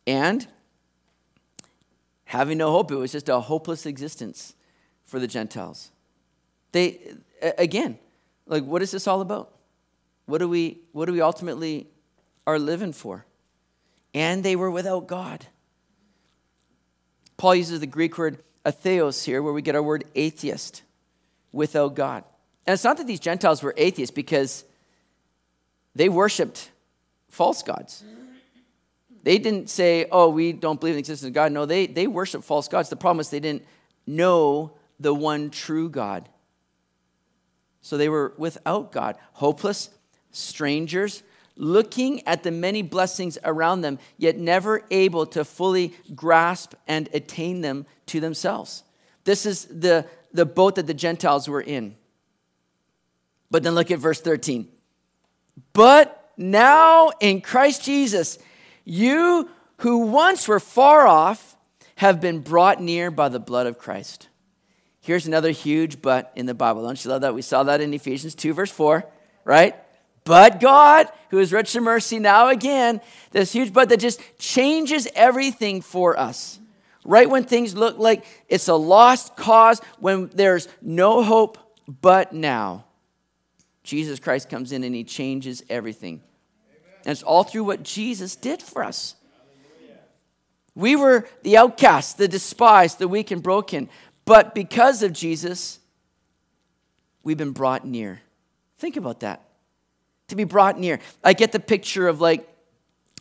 And 0.05 0.45
having 2.25 2.57
no 2.57 2.71
hope, 2.71 2.91
it 2.91 2.95
was 2.95 3.11
just 3.11 3.29
a 3.29 3.39
hopeless 3.39 3.85
existence 3.85 4.53
for 5.05 5.19
the 5.19 5.27
Gentiles. 5.27 5.91
They, 6.73 6.99
again, 7.57 7.97
like, 8.47 8.63
what 8.63 8.81
is 8.81 8.91
this 8.91 9.07
all 9.07 9.21
about? 9.21 9.53
What 10.25 10.39
do 10.39 10.49
we, 10.49 10.79
what 10.91 11.05
do 11.05 11.13
we 11.13 11.21
ultimately 11.21 11.87
are 12.45 12.59
living 12.59 12.91
for? 12.91 13.25
And 14.13 14.43
they 14.43 14.55
were 14.55 14.71
without 14.71 15.07
God. 15.07 15.45
Paul 17.38 17.55
uses 17.55 17.79
the 17.79 17.88
Greek 17.88 18.17
word 18.17 18.39
atheos 18.65 19.24
here, 19.24 19.41
where 19.41 19.53
we 19.53 19.62
get 19.62 19.75
our 19.75 19.83
word 19.83 20.03
atheist, 20.15 20.83
without 21.51 21.95
God. 21.95 22.24
And 22.67 22.74
it's 22.74 22.83
not 22.83 22.97
that 22.97 23.07
these 23.07 23.19
Gentiles 23.19 23.63
were 23.63 23.74
atheists 23.77 24.13
because 24.13 24.65
they 25.95 26.09
worshiped 26.09 26.71
false 27.29 27.63
gods. 27.63 28.03
They 29.23 29.39
didn't 29.39 29.69
say, 29.69 30.05
oh, 30.11 30.29
we 30.29 30.53
don't 30.53 30.79
believe 30.79 30.91
in 30.91 30.97
the 30.97 30.99
existence 30.99 31.27
of 31.27 31.33
God. 31.33 31.51
No, 31.51 31.65
they, 31.65 31.87
they 31.87 32.05
worshiped 32.05 32.43
false 32.43 32.67
gods. 32.67 32.89
The 32.89 32.95
problem 32.95 33.21
is 33.21 33.29
they 33.29 33.39
didn't 33.39 33.65
know 34.05 34.73
the 34.99 35.13
one 35.13 35.49
true 35.49 35.89
God. 35.89 36.29
So 37.81 37.97
they 37.97 38.09
were 38.09 38.33
without 38.37 38.91
God, 38.91 39.17
hopeless, 39.33 39.89
strangers, 40.31 41.23
looking 41.55 42.27
at 42.27 42.43
the 42.43 42.51
many 42.51 42.81
blessings 42.81 43.37
around 43.43 43.81
them, 43.81 43.99
yet 44.17 44.37
never 44.37 44.83
able 44.91 45.25
to 45.27 45.45
fully 45.45 45.93
grasp 46.13 46.73
and 46.87 47.09
attain 47.13 47.61
them 47.61 47.85
to 48.07 48.19
themselves. 48.19 48.83
This 49.23 49.45
is 49.45 49.65
the, 49.65 50.05
the 50.33 50.45
boat 50.45 50.75
that 50.75 50.87
the 50.87 50.93
Gentiles 50.93 51.47
were 51.47 51.61
in. 51.61 51.95
But 53.49 53.63
then 53.63 53.73
look 53.73 53.89
at 53.89 53.99
verse 53.99 54.21
13. 54.21 54.67
But 55.74 56.31
now 56.38 57.12
in 57.19 57.41
Christ 57.41 57.83
Jesus, 57.83 58.38
you 58.83 59.50
who 59.77 60.00
once 60.07 60.47
were 60.47 60.59
far 60.59 61.07
off 61.07 61.57
have 61.95 62.19
been 62.19 62.39
brought 62.39 62.81
near 62.81 63.12
by 63.12 63.29
the 63.29 63.39
blood 63.39 63.67
of 63.67 63.77
Christ. 63.77 64.27
Here's 65.01 65.27
another 65.27 65.51
huge 65.51 66.01
but 66.01 66.31
in 66.35 66.45
the 66.45 66.53
Bible. 66.53 66.83
Don't 66.83 67.03
you 67.03 67.12
love 67.12 67.21
that? 67.21 67.35
We 67.35 67.41
saw 67.41 67.63
that 67.63 67.81
in 67.81 67.93
Ephesians 67.93 68.35
2, 68.35 68.53
verse 68.53 68.71
4, 68.71 69.05
right? 69.43 69.75
But 70.24 70.59
God, 70.59 71.07
who 71.29 71.38
is 71.38 71.53
rich 71.53 71.75
in 71.75 71.83
mercy, 71.83 72.17
now 72.17 72.50
again, 72.50 73.00
this 73.31 73.53
huge 73.53 73.71
but 73.71 73.89
that 73.89 74.00
just 74.00 74.19
changes 74.39 75.07
everything 75.13 75.81
for 75.81 76.19
us. 76.19 76.59
Right 77.05 77.29
when 77.29 77.43
things 77.43 77.75
look 77.75 78.00
like 78.00 78.25
it's 78.50 78.67
a 78.67 78.74
lost 78.74 79.35
cause, 79.35 79.79
when 80.00 80.31
there's 80.33 80.67
no 80.81 81.21
hope, 81.21 81.59
but 81.88 82.33
now 82.33 82.85
Jesus 83.86 84.20
Christ 84.20 84.50
comes 84.50 84.72
in 84.72 84.84
and 84.84 84.94
he 84.94 85.04
changes 85.04 85.63
everything. 85.70 86.22
And 87.06 87.12
it's 87.12 87.24
all 87.24 87.44
through 87.44 87.63
what 87.65 87.84
Jesus 87.84 88.36
did 88.36 88.62
for 88.62 88.84
us. 88.84 89.15
We 90.74 90.96
were 90.96 91.25
the 91.44 91.56
outcasts, 91.56 92.15
the 92.15 92.27
despised, 92.27 93.00
the 93.00 93.08
weak 93.08 93.32
and 93.32 93.42
broken. 93.42 93.88
But 94.25 94.56
because 94.56 95.04
of 95.04 95.13
Jesus, 95.13 95.80
we've 97.24 97.38
been 97.38 97.51
brought 97.51 97.86
near. 97.86 98.22
Think 98.80 98.98
about 98.98 99.22
that. 99.22 99.48
To 100.30 100.36
be 100.36 100.44
brought 100.44 100.80
near. 100.80 101.00
I 101.24 101.34
get 101.34 101.51
the 101.51 101.60
picture 101.60 102.08
of 102.08 102.20
like 102.20 102.50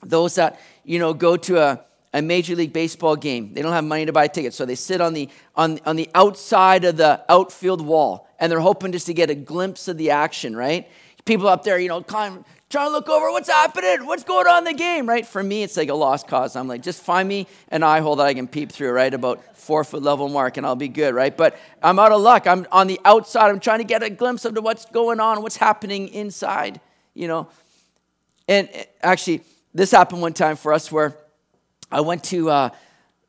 those 0.02 0.36
that, 0.36 0.58
you 0.82 0.98
know, 0.98 1.12
go 1.12 1.36
to 1.36 1.58
a, 1.58 1.84
a 2.14 2.22
Major 2.22 2.54
League 2.54 2.72
Baseball 2.72 3.16
game. 3.16 3.52
They 3.52 3.60
don't 3.60 3.72
have 3.72 3.84
money 3.84 4.06
to 4.06 4.12
buy 4.12 4.28
tickets, 4.28 4.56
so 4.56 4.64
they 4.64 4.76
sit 4.76 5.00
on 5.00 5.12
the, 5.14 5.28
on, 5.56 5.80
on 5.84 5.96
the 5.96 6.08
outside 6.14 6.84
of 6.84 6.96
the 6.96 7.22
outfield 7.28 7.80
wall, 7.80 8.28
and 8.38 8.50
they're 8.50 8.60
hoping 8.60 8.92
just 8.92 9.06
to 9.06 9.14
get 9.14 9.30
a 9.30 9.34
glimpse 9.34 9.88
of 9.88 9.98
the 9.98 10.12
action, 10.12 10.56
right? 10.56 10.88
People 11.24 11.48
up 11.48 11.64
there, 11.64 11.76
you 11.76 11.88
know, 11.88 12.00
trying 12.02 12.44
to 12.70 12.88
look 12.88 13.08
over 13.08 13.32
what's 13.32 13.48
happening, 13.48 14.06
what's 14.06 14.22
going 14.22 14.46
on 14.46 14.58
in 14.58 14.64
the 14.64 14.78
game, 14.78 15.08
right? 15.08 15.26
For 15.26 15.42
me, 15.42 15.64
it's 15.64 15.76
like 15.76 15.88
a 15.88 15.94
lost 15.94 16.28
cause. 16.28 16.54
I'm 16.54 16.68
like, 16.68 16.82
just 16.82 17.02
find 17.02 17.28
me 17.28 17.48
an 17.68 17.82
eye 17.82 17.98
hole 17.98 18.14
that 18.16 18.26
I 18.26 18.34
can 18.34 18.46
peep 18.46 18.70
through, 18.70 18.92
right? 18.92 19.12
About 19.12 19.56
four 19.56 19.82
foot 19.82 20.02
level 20.02 20.28
mark, 20.28 20.56
and 20.56 20.64
I'll 20.64 20.76
be 20.76 20.88
good, 20.88 21.16
right? 21.16 21.36
But 21.36 21.58
I'm 21.82 21.98
out 21.98 22.12
of 22.12 22.20
luck. 22.20 22.46
I'm 22.46 22.64
on 22.70 22.86
the 22.86 23.00
outside. 23.04 23.48
I'm 23.48 23.58
trying 23.58 23.78
to 23.78 23.84
get 23.84 24.04
a 24.04 24.10
glimpse 24.10 24.44
of 24.44 24.56
what's 24.58 24.84
going 24.84 25.18
on, 25.18 25.42
what's 25.42 25.56
happening 25.56 26.08
inside, 26.08 26.80
you 27.12 27.26
know. 27.26 27.48
And 28.46 28.68
eh, 28.72 28.84
actually, 29.02 29.40
this 29.72 29.90
happened 29.90 30.22
one 30.22 30.34
time 30.34 30.54
for 30.54 30.72
us 30.72 30.92
where 30.92 31.16
I 31.94 32.00
went 32.00 32.24
to 32.24 32.50
uh, 32.50 32.70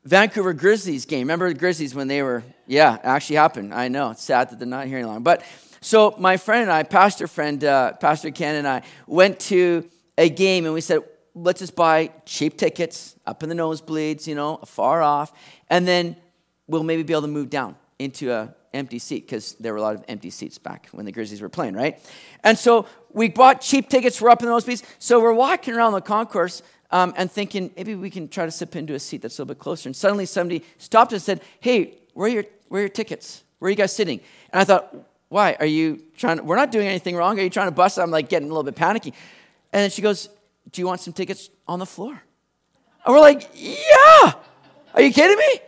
Vancouver 0.02 0.52
Grizzlies 0.52 1.06
game. 1.06 1.20
Remember 1.20 1.48
the 1.48 1.54
Grizzlies 1.54 1.94
when 1.94 2.08
they 2.08 2.20
were, 2.20 2.42
yeah, 2.66 2.98
actually 3.00 3.36
happened. 3.36 3.72
I 3.72 3.86
know. 3.86 4.10
It's 4.10 4.24
sad 4.24 4.50
that 4.50 4.58
they're 4.58 4.66
not 4.66 4.88
here 4.88 4.98
any 4.98 5.06
longer. 5.06 5.20
But 5.20 5.44
so 5.80 6.16
my 6.18 6.36
friend 6.36 6.62
and 6.62 6.72
I, 6.72 6.82
pastor 6.82 7.28
friend, 7.28 7.62
uh, 7.62 7.92
Pastor 7.92 8.32
Ken 8.32 8.56
and 8.56 8.66
I, 8.66 8.82
went 9.06 9.38
to 9.40 9.88
a 10.18 10.28
game 10.28 10.64
and 10.64 10.74
we 10.74 10.80
said, 10.80 11.04
let's 11.36 11.60
just 11.60 11.76
buy 11.76 12.10
cheap 12.24 12.58
tickets 12.58 13.14
up 13.24 13.44
in 13.44 13.48
the 13.48 13.54
nosebleeds, 13.54 14.26
you 14.26 14.34
know, 14.34 14.56
far 14.66 15.00
off, 15.00 15.32
and 15.70 15.86
then 15.86 16.16
we'll 16.66 16.82
maybe 16.82 17.04
be 17.04 17.12
able 17.12 17.22
to 17.22 17.28
move 17.28 17.50
down 17.50 17.76
into 18.00 18.32
a 18.32 18.52
empty 18.76 18.98
seat 18.98 19.26
because 19.26 19.54
there 19.54 19.72
were 19.72 19.78
a 19.78 19.82
lot 19.82 19.94
of 19.94 20.04
empty 20.08 20.30
seats 20.30 20.58
back 20.58 20.88
when 20.92 21.04
the 21.06 21.12
Grizzlies 21.12 21.40
were 21.40 21.48
playing, 21.48 21.74
right? 21.74 21.98
And 22.44 22.58
so 22.58 22.86
we 23.12 23.28
bought 23.28 23.60
cheap 23.60 23.88
tickets. 23.88 24.20
We're 24.20 24.30
up 24.30 24.42
in 24.42 24.48
the 24.48 24.54
nosebleeds. 24.54 24.84
So 24.98 25.20
we're 25.20 25.32
walking 25.32 25.74
around 25.74 25.92
the 25.92 26.00
concourse 26.00 26.62
um, 26.90 27.14
and 27.16 27.30
thinking 27.30 27.72
maybe 27.76 27.94
we 27.94 28.10
can 28.10 28.28
try 28.28 28.44
to 28.44 28.50
slip 28.50 28.76
into 28.76 28.94
a 28.94 28.98
seat 28.98 29.22
that's 29.22 29.38
a 29.38 29.42
little 29.42 29.54
bit 29.54 29.58
closer. 29.58 29.88
And 29.88 29.96
suddenly 29.96 30.26
somebody 30.26 30.64
stopped 30.78 31.12
and 31.12 31.20
said, 31.20 31.40
"Hey, 31.60 31.98
where 32.14 32.26
are 32.26 32.32
your 32.32 32.44
where 32.68 32.80
are 32.80 32.82
your 32.82 32.88
tickets? 32.88 33.42
Where 33.58 33.68
are 33.68 33.70
you 33.70 33.76
guys 33.76 33.94
sitting?" 33.94 34.20
And 34.52 34.60
I 34.60 34.64
thought, 34.64 34.94
"Why 35.28 35.56
are 35.58 35.66
you 35.66 36.02
trying? 36.16 36.38
To, 36.38 36.44
we're 36.44 36.56
not 36.56 36.70
doing 36.70 36.86
anything 36.86 37.16
wrong. 37.16 37.38
Are 37.38 37.42
you 37.42 37.50
trying 37.50 37.68
to 37.68 37.74
bust?" 37.74 37.98
I'm 37.98 38.10
like 38.10 38.28
getting 38.28 38.48
a 38.48 38.52
little 38.52 38.62
bit 38.62 38.76
panicky. 38.76 39.12
And 39.72 39.82
then 39.82 39.90
she 39.90 40.02
goes, 40.02 40.28
"Do 40.70 40.80
you 40.80 40.86
want 40.86 41.00
some 41.00 41.12
tickets 41.12 41.50
on 41.66 41.78
the 41.78 41.86
floor?" 41.86 42.22
And 43.04 43.14
we're 43.14 43.20
like, 43.20 43.50
"Yeah." 43.54 44.34
Are 44.94 45.02
you 45.02 45.12
kidding 45.12 45.36
me? 45.36 45.60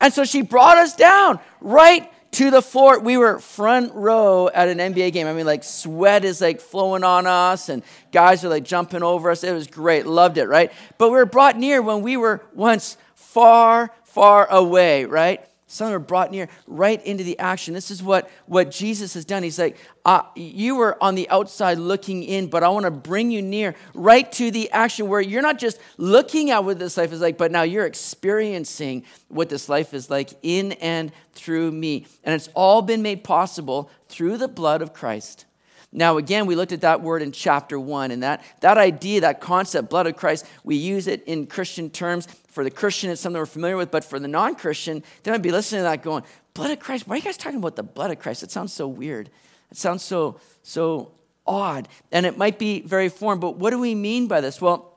And 0.00 0.12
so 0.12 0.24
she 0.24 0.42
brought 0.42 0.78
us 0.78 0.96
down 0.96 1.38
right 1.60 2.10
to 2.32 2.50
the 2.50 2.62
floor. 2.62 2.98
We 2.98 3.16
were 3.16 3.38
front 3.38 3.94
row 3.94 4.48
at 4.48 4.68
an 4.68 4.78
NBA 4.78 5.12
game. 5.12 5.26
I 5.26 5.32
mean, 5.32 5.46
like 5.46 5.64
sweat 5.64 6.24
is 6.24 6.40
like 6.40 6.60
flowing 6.60 7.04
on 7.04 7.26
us, 7.26 7.68
and 7.68 7.82
guys 8.12 8.44
are 8.44 8.48
like 8.48 8.64
jumping 8.64 9.02
over 9.02 9.30
us. 9.30 9.44
It 9.44 9.52
was 9.52 9.66
great. 9.66 10.06
Loved 10.06 10.38
it, 10.38 10.46
right? 10.46 10.72
But 10.98 11.10
we 11.10 11.16
were 11.16 11.26
brought 11.26 11.56
near 11.56 11.82
when 11.82 12.02
we 12.02 12.16
were 12.16 12.42
once 12.54 12.96
far, 13.14 13.90
far 14.04 14.46
away, 14.50 15.04
right? 15.04 15.46
Some 15.76 15.92
are 15.92 15.98
brought 15.98 16.30
near 16.30 16.48
right 16.66 17.04
into 17.04 17.22
the 17.22 17.38
action. 17.38 17.74
This 17.74 17.90
is 17.90 18.02
what, 18.02 18.30
what 18.46 18.70
Jesus 18.70 19.12
has 19.12 19.26
done. 19.26 19.42
He's 19.42 19.58
like, 19.58 19.76
uh, 20.06 20.22
You 20.34 20.76
were 20.76 21.02
on 21.02 21.14
the 21.14 21.28
outside 21.28 21.76
looking 21.76 22.22
in, 22.22 22.46
but 22.46 22.62
I 22.64 22.68
want 22.70 22.84
to 22.84 22.90
bring 22.90 23.30
you 23.30 23.42
near 23.42 23.74
right 23.92 24.30
to 24.32 24.50
the 24.50 24.70
action 24.70 25.06
where 25.06 25.20
you're 25.20 25.42
not 25.42 25.58
just 25.58 25.78
looking 25.98 26.50
at 26.50 26.64
what 26.64 26.78
this 26.78 26.96
life 26.96 27.12
is 27.12 27.20
like, 27.20 27.36
but 27.36 27.52
now 27.52 27.62
you're 27.62 27.84
experiencing 27.84 29.04
what 29.28 29.50
this 29.50 29.68
life 29.68 29.92
is 29.92 30.08
like 30.08 30.30
in 30.42 30.72
and 30.72 31.12
through 31.34 31.70
me. 31.72 32.06
And 32.24 32.34
it's 32.34 32.48
all 32.54 32.80
been 32.80 33.02
made 33.02 33.22
possible 33.22 33.90
through 34.08 34.38
the 34.38 34.48
blood 34.48 34.80
of 34.80 34.94
Christ. 34.94 35.44
Now, 35.92 36.18
again, 36.18 36.46
we 36.46 36.56
looked 36.56 36.72
at 36.72 36.82
that 36.82 37.00
word 37.00 37.22
in 37.22 37.32
chapter 37.32 37.78
one, 37.80 38.10
and 38.10 38.22
that, 38.22 38.42
that 38.60 38.76
idea, 38.76 39.22
that 39.22 39.40
concept, 39.40 39.88
blood 39.88 40.06
of 40.06 40.16
Christ, 40.16 40.46
we 40.62 40.76
use 40.76 41.06
it 41.06 41.24
in 41.24 41.46
Christian 41.46 41.90
terms 41.90 42.28
for 42.48 42.64
the 42.64 42.70
Christian, 42.70 43.10
it's 43.10 43.20
something 43.20 43.38
we're 43.38 43.46
familiar 43.46 43.76
with, 43.76 43.90
but 43.90 44.02
for 44.02 44.18
the 44.18 44.28
non 44.28 44.54
Christian, 44.54 45.02
they 45.22 45.30
might 45.30 45.42
be 45.42 45.50
listening 45.50 45.80
to 45.80 45.82
that 45.84 46.02
going, 46.02 46.24
Blood 46.54 46.70
of 46.70 46.80
Christ? 46.80 47.06
Why 47.06 47.14
are 47.14 47.18
you 47.18 47.22
guys 47.22 47.36
talking 47.36 47.58
about 47.58 47.76
the 47.76 47.82
blood 47.82 48.10
of 48.10 48.18
Christ? 48.18 48.42
It 48.42 48.50
sounds 48.50 48.72
so 48.72 48.88
weird. 48.88 49.28
It 49.70 49.76
sounds 49.76 50.02
so, 50.02 50.40
so 50.62 51.12
odd. 51.46 51.86
And 52.10 52.24
it 52.24 52.38
might 52.38 52.58
be 52.58 52.80
very 52.80 53.10
foreign, 53.10 53.40
but 53.40 53.58
what 53.58 53.72
do 53.72 53.78
we 53.78 53.94
mean 53.94 54.26
by 54.26 54.40
this? 54.40 54.58
Well, 54.58 54.96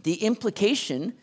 the 0.00 0.14
implication 0.14 1.14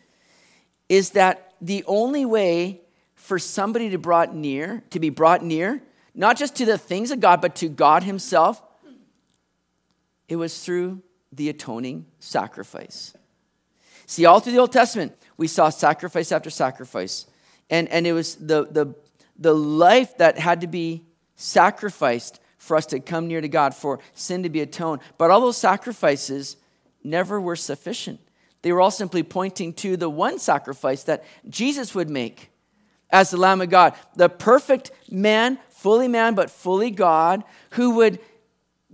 is 0.90 1.12
that 1.12 1.54
the 1.62 1.82
only 1.86 2.26
way 2.26 2.82
for 3.14 3.38
somebody 3.38 3.88
to 3.88 3.96
brought 3.96 4.34
near, 4.34 4.82
to 4.90 5.00
be 5.00 5.08
brought 5.08 5.42
near, 5.42 5.82
not 6.14 6.36
just 6.36 6.56
to 6.56 6.66
the 6.66 6.76
things 6.76 7.10
of 7.10 7.20
God, 7.20 7.40
but 7.40 7.54
to 7.56 7.68
God 7.70 8.02
Himself, 8.02 8.62
it 10.30 10.36
was 10.36 10.64
through 10.64 11.02
the 11.32 11.48
atoning 11.48 12.06
sacrifice. 12.20 13.12
See, 14.06 14.24
all 14.24 14.40
through 14.40 14.52
the 14.52 14.60
Old 14.60 14.72
Testament, 14.72 15.12
we 15.36 15.48
saw 15.48 15.68
sacrifice 15.68 16.32
after 16.32 16.50
sacrifice. 16.50 17.26
And, 17.68 17.88
and 17.88 18.06
it 18.06 18.12
was 18.12 18.36
the, 18.36 18.64
the, 18.64 18.94
the 19.36 19.52
life 19.52 20.16
that 20.18 20.38
had 20.38 20.60
to 20.62 20.66
be 20.68 21.04
sacrificed 21.34 22.40
for 22.58 22.76
us 22.76 22.86
to 22.86 23.00
come 23.00 23.26
near 23.26 23.40
to 23.40 23.48
God, 23.48 23.74
for 23.74 23.98
sin 24.14 24.44
to 24.44 24.48
be 24.48 24.60
atoned. 24.60 25.00
But 25.18 25.30
all 25.30 25.40
those 25.40 25.56
sacrifices 25.56 26.56
never 27.02 27.40
were 27.40 27.56
sufficient. 27.56 28.20
They 28.62 28.72
were 28.72 28.80
all 28.80 28.90
simply 28.90 29.24
pointing 29.24 29.72
to 29.74 29.96
the 29.96 30.10
one 30.10 30.38
sacrifice 30.38 31.02
that 31.04 31.24
Jesus 31.48 31.94
would 31.94 32.10
make 32.10 32.50
as 33.10 33.30
the 33.30 33.36
Lamb 33.36 33.60
of 33.60 33.70
God, 33.70 33.94
the 34.14 34.28
perfect 34.28 34.92
man, 35.10 35.58
fully 35.70 36.06
man, 36.06 36.34
but 36.34 36.50
fully 36.50 36.92
God, 36.92 37.42
who 37.70 37.96
would 37.96 38.20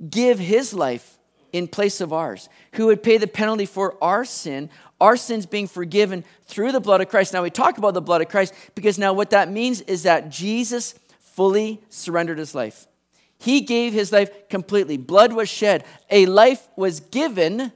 give 0.08 0.38
his 0.38 0.72
life 0.72 1.15
in 1.56 1.68
place 1.68 2.00
of 2.00 2.12
ours, 2.12 2.48
who 2.74 2.86
would 2.86 3.02
pay 3.02 3.16
the 3.16 3.26
penalty 3.26 3.66
for 3.66 3.96
our 4.02 4.24
sin 4.24 4.68
our 5.00 5.16
sins 5.16 5.46
being 5.46 5.66
forgiven 5.66 6.24
through 6.44 6.72
the 6.72 6.80
blood 6.80 7.00
of 7.00 7.08
Christ. 7.08 7.32
Now, 7.32 7.42
we 7.42 7.50
talk 7.50 7.78
about 7.78 7.94
the 7.94 8.00
blood 8.00 8.22
of 8.22 8.28
Christ 8.28 8.54
because 8.74 8.98
now 8.98 9.12
what 9.12 9.30
that 9.30 9.50
means 9.50 9.82
is 9.82 10.04
that 10.04 10.30
Jesus 10.30 10.94
fully 11.20 11.82
surrendered 11.90 12.38
his 12.38 12.54
life. 12.54 12.86
He 13.38 13.60
gave 13.60 13.92
his 13.92 14.12
life 14.12 14.48
completely. 14.48 14.96
Blood 14.96 15.34
was 15.34 15.48
shed. 15.48 15.84
A 16.10 16.24
life 16.26 16.66
was 16.76 17.00
given 17.00 17.72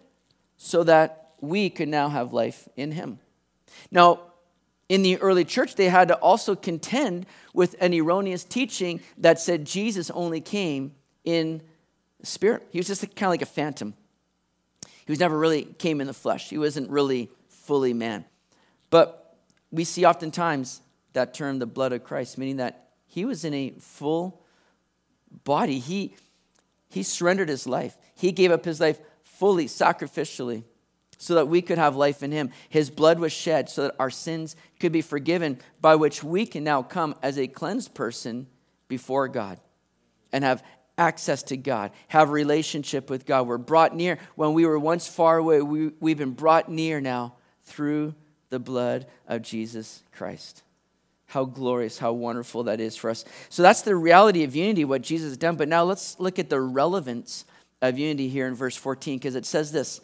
so 0.57 0.83
that 0.85 1.33
we 1.41 1.69
could 1.69 1.89
now 1.89 2.09
have 2.09 2.33
life 2.33 2.69
in 2.77 2.93
him. 2.93 3.19
Now, 3.91 4.21
in 4.89 5.03
the 5.03 5.19
early 5.19 5.45
church, 5.45 5.75
they 5.75 5.89
had 5.89 6.09
to 6.09 6.17
also 6.17 6.57
contend 6.57 7.27
with 7.53 7.77
an 7.81 7.93
erroneous 7.93 8.45
teaching 8.45 9.01
that 9.19 9.39
said 9.39 9.67
Jesus 9.67 10.11
only 10.11 10.41
came 10.41 10.95
in 11.25 11.63
spirit. 12.23 12.67
He 12.71 12.79
was 12.79 12.87
just 12.87 13.03
kind 13.03 13.29
of 13.29 13.31
like 13.31 13.43
a 13.43 13.47
phantom. 13.47 13.95
He 15.07 15.13
was 15.13 15.21
never 15.21 15.39
really 15.39 15.65
came 15.65 16.01
in 16.01 16.07
the 16.07 16.15
flesh. 16.15 16.51
He 16.51 16.59
wasn't 16.59 16.91
really 16.91 17.31
fully 17.49 17.93
man. 17.93 18.25
But 18.91 19.37
we 19.71 19.85
see 19.85 20.05
oftentimes 20.05 20.81
that 21.13 21.35
term, 21.35 21.59
the 21.59 21.67
blood 21.67 21.93
of 21.93 22.05
Christ, 22.05 22.39
meaning 22.39 22.57
that 22.57 22.91
he 23.07 23.25
was 23.25 23.45
in 23.45 23.55
a 23.55 23.71
full 23.81 24.43
body. 25.45 25.79
He, 25.79 26.15
he 26.89 27.03
surrendered 27.03 27.49
his 27.49 27.67
life. 27.67 27.97
He 28.15 28.33
gave 28.33 28.51
up 28.53 28.65
his 28.65 28.81
life 28.81 29.01
fully, 29.23 29.67
sacrificially, 29.67 30.65
so 31.19 31.35
that 31.35 31.49
we 31.49 31.61
could 31.61 31.79
have 31.79 31.97
life 31.97 32.23
in 32.23 32.33
him. 32.33 32.51
His 32.69 32.91
blood 32.91 33.19
was 33.19 33.33
shed 33.33 33.69
so 33.69 33.83
that 33.83 33.97
our 33.99 34.11
sins 34.11 34.57
could 34.79 34.93
be 34.93 35.03
forgiven, 35.03 35.59
by 35.81 35.97
which 35.97 36.23
we 36.23 36.47
can 36.47 36.65
now 36.65 36.83
come 36.83 37.15
as 37.23 37.39
a 37.39 37.47
cleansed 37.47 37.95
person 37.95 38.47
before 38.89 39.29
God 39.29 39.61
and 40.33 40.45
have 40.45 40.63
access 41.01 41.43
to 41.45 41.57
God, 41.57 41.93
have 42.09 42.31
relationship 42.31 43.09
with 43.09 43.25
God. 43.25 43.47
We're 43.47 43.57
brought 43.57 43.97
near. 43.97 44.19
When 44.35 44.53
we 44.53 44.67
were 44.67 44.79
once 44.79 45.09
far 45.09 45.39
away, 45.39 45.63
we, 45.63 45.93
we've 45.99 46.19
been 46.19 46.35
brought 46.35 46.71
near 46.71 47.01
now 47.01 47.35
through 47.65 48.15
the 48.51 48.59
blood 48.59 49.07
of 49.27 49.41
Jesus 49.41 50.03
Christ. 50.13 50.63
How 51.25 51.47
glorious, 51.47 51.99
how 51.99 52.13
wonderful 52.13 52.65
that 52.65 52.81
is 52.81 52.97
for 52.97 53.09
us. 53.09 53.25
So 53.49 53.63
that's 53.63 53.81
the 53.81 53.97
reality 53.97 54.45
of 54.45 54.55
unity, 54.55 54.85
what 54.85 55.01
Jesus 55.01 55.31
has 55.31 55.37
done. 55.39 55.57
But 55.57 55.69
now 55.69 55.85
let's 55.85 56.21
look 56.21 56.39
at 56.39 56.51
the 56.51 56.61
relevance 56.61 57.47
of 57.81 57.99
unity 57.99 58.29
here 58.29 58.47
in 58.47 58.55
verse 58.55 58.77
14, 58.77 59.17
because 59.17 59.37
it 59.37 59.47
says 59.47 59.73
this. 59.73 60.03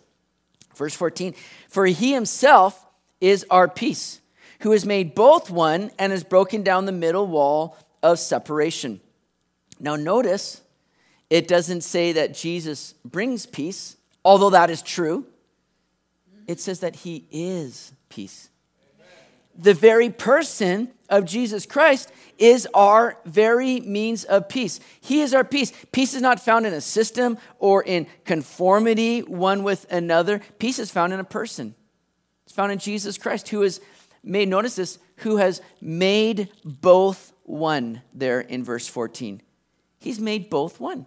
Verse 0.77 0.95
14, 0.95 1.35
for 1.69 1.87
he 1.87 2.13
himself 2.13 2.87
is 3.21 3.45
our 3.51 3.69
peace, 3.69 4.21
who 4.61 4.71
has 4.71 4.87
made 4.87 5.15
both 5.15 5.51
one 5.51 5.91
and 5.99 6.13
has 6.13 6.25
broken 6.25 6.63
down 6.63 6.87
the 6.87 6.93
middle 6.93 7.27
wall 7.27 7.77
of 8.03 8.19
separation. 8.19 9.01
Now, 9.79 9.97
notice 9.97 10.63
it 11.29 11.49
doesn't 11.49 11.83
say 11.83 12.13
that 12.13 12.35
Jesus 12.35 12.95
brings 13.05 13.47
peace, 13.47 13.97
although 14.25 14.51
that 14.51 14.71
is 14.71 14.83
true. 14.83 15.27
It 16.47 16.61
says 16.61 16.81
that 16.81 16.97
he 16.97 17.27
is 17.31 17.93
peace. 18.09 18.51
The 19.59 19.75
very 19.75 20.11
person 20.11 20.91
of 21.09 21.25
Jesus 21.25 21.67
Christ 21.67 22.13
is 22.39 22.69
our 22.75 23.17
very 23.25 23.81
means 23.81 24.25
of 24.25 24.49
peace. 24.49 24.81
He 25.01 25.23
is 25.23 25.33
our 25.33 25.45
peace. 25.45 25.73
Peace 25.93 26.15
is 26.15 26.21
not 26.23 26.41
found 26.41 26.67
in 26.67 26.75
a 26.75 26.81
system 26.81 27.39
or 27.59 27.83
in 27.83 28.07
conformity 28.25 29.21
one 29.21 29.63
with 29.63 29.91
another. 29.91 30.41
Peace 30.59 30.79
is 30.79 30.91
found 30.91 31.13
in 31.13 31.21
a 31.21 31.25
person. 31.25 31.75
It's 32.45 32.55
found 32.55 32.71
in 32.71 32.79
Jesus 32.79 33.19
Christ, 33.19 33.49
who 33.49 33.63
has 33.63 33.81
made, 34.23 34.49
notice 34.49 34.77
this, 34.77 34.99
who 35.17 35.39
has 35.39 35.63
made 35.81 36.51
both 36.65 37.33
one 37.45 38.03
there 38.13 38.41
in 38.41 38.63
verse 38.63 38.87
14. 38.87 39.41
He's 39.99 40.21
made 40.21 40.51
both 40.51 40.79
one. 40.79 41.07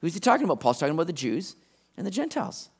Who's 0.00 0.14
he 0.14 0.20
talking 0.20 0.44
about? 0.44 0.60
Paul's 0.60 0.78
talking 0.78 0.94
about 0.94 1.06
the 1.06 1.12
Jews 1.12 1.56
and 1.96 2.06
the 2.06 2.10
Gentiles. 2.10 2.70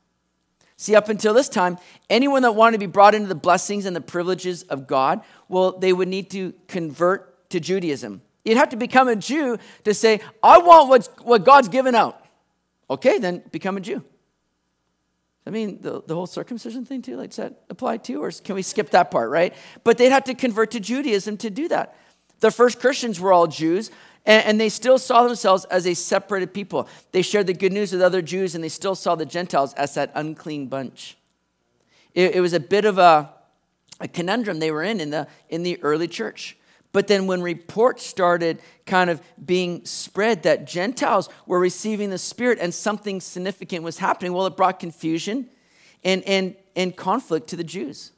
See, 0.77 0.95
up 0.95 1.09
until 1.09 1.33
this 1.33 1.49
time, 1.49 1.77
anyone 2.09 2.41
that 2.43 2.53
wanted 2.53 2.73
to 2.73 2.77
be 2.79 2.85
brought 2.85 3.13
into 3.13 3.27
the 3.27 3.35
blessings 3.35 3.85
and 3.85 3.93
the 3.93 4.01
privileges 4.01 4.63
of 4.63 4.87
God, 4.87 5.21
well, 5.49 5.77
they 5.77 5.91
would 5.91 6.07
need 6.07 6.29
to 6.31 6.53
convert 6.67 7.49
to 7.49 7.59
Judaism. 7.59 8.21
You'd 8.45 8.57
have 8.57 8.69
to 8.69 8.77
become 8.77 9.09
a 9.09 9.15
Jew 9.17 9.57
to 9.83 9.93
say, 9.93 10.21
I 10.41 10.59
want 10.59 10.87
what's, 10.87 11.07
what 11.21 11.43
God's 11.43 11.67
given 11.67 11.95
out. 11.95 12.25
Okay, 12.89 13.19
then 13.19 13.43
become 13.51 13.75
a 13.75 13.81
Jew. 13.81 14.03
I 15.45 15.49
mean, 15.49 15.81
the, 15.81 16.01
the 16.05 16.15
whole 16.15 16.27
circumcision 16.27 16.85
thing 16.85 17.01
too, 17.01 17.17
like, 17.17 17.31
does 17.31 17.37
that 17.37 17.63
apply 17.69 17.97
to 17.97 18.13
you? 18.13 18.23
Or 18.23 18.31
can 18.31 18.55
we 18.55 18.61
skip 18.61 18.91
that 18.91 19.11
part, 19.11 19.29
right? 19.29 19.53
But 19.83 19.97
they'd 19.97 20.11
have 20.11 20.25
to 20.25 20.33
convert 20.33 20.71
to 20.71 20.79
Judaism 20.79 21.37
to 21.37 21.49
do 21.49 21.67
that. 21.67 21.97
The 22.39 22.51
first 22.51 22.79
Christians 22.79 23.19
were 23.19 23.33
all 23.33 23.47
Jews, 23.47 23.91
and, 24.29 24.45
and 24.45 24.61
they 24.61 24.69
still 24.69 24.99
saw 24.99 25.23
themselves 25.23 25.65
as 25.65 25.87
a 25.87 25.95
separated 25.95 26.53
people. 26.53 26.87
They 27.11 27.23
shared 27.23 27.47
the 27.47 27.53
good 27.53 27.73
news 27.73 27.91
with 27.91 28.01
other 28.01 28.21
Jews, 28.21 28.53
and 28.55 28.63
they 28.63 28.69
still 28.69 28.95
saw 28.95 29.15
the 29.15 29.25
Gentiles 29.25 29.73
as 29.73 29.95
that 29.95 30.11
unclean 30.13 30.67
bunch. 30.67 31.17
It, 32.13 32.35
it 32.35 32.41
was 32.41 32.53
a 32.53 32.59
bit 32.59 32.85
of 32.85 32.99
a, 32.99 33.33
a 33.99 34.07
conundrum 34.07 34.59
they 34.59 34.71
were 34.71 34.83
in 34.83 35.01
in 35.01 35.09
the, 35.09 35.27
in 35.49 35.63
the 35.63 35.81
early 35.83 36.07
church. 36.07 36.55
But 36.91 37.07
then, 37.07 37.27
when 37.27 37.41
reports 37.41 38.05
started 38.05 38.59
kind 38.85 39.09
of 39.09 39.21
being 39.43 39.85
spread 39.85 40.43
that 40.43 40.65
Gentiles 40.65 41.29
were 41.45 41.59
receiving 41.59 42.09
the 42.09 42.17
Spirit 42.17 42.57
and 42.61 42.73
something 42.73 43.21
significant 43.21 43.83
was 43.83 43.97
happening, 43.97 44.33
well, 44.33 44.47
it 44.47 44.55
brought 44.57 44.79
confusion 44.79 45.49
and, 46.03 46.23
and, 46.23 46.55
and 46.75 46.95
conflict 46.95 47.47
to 47.49 47.55
the 47.55 47.63
Jews. 47.63 48.11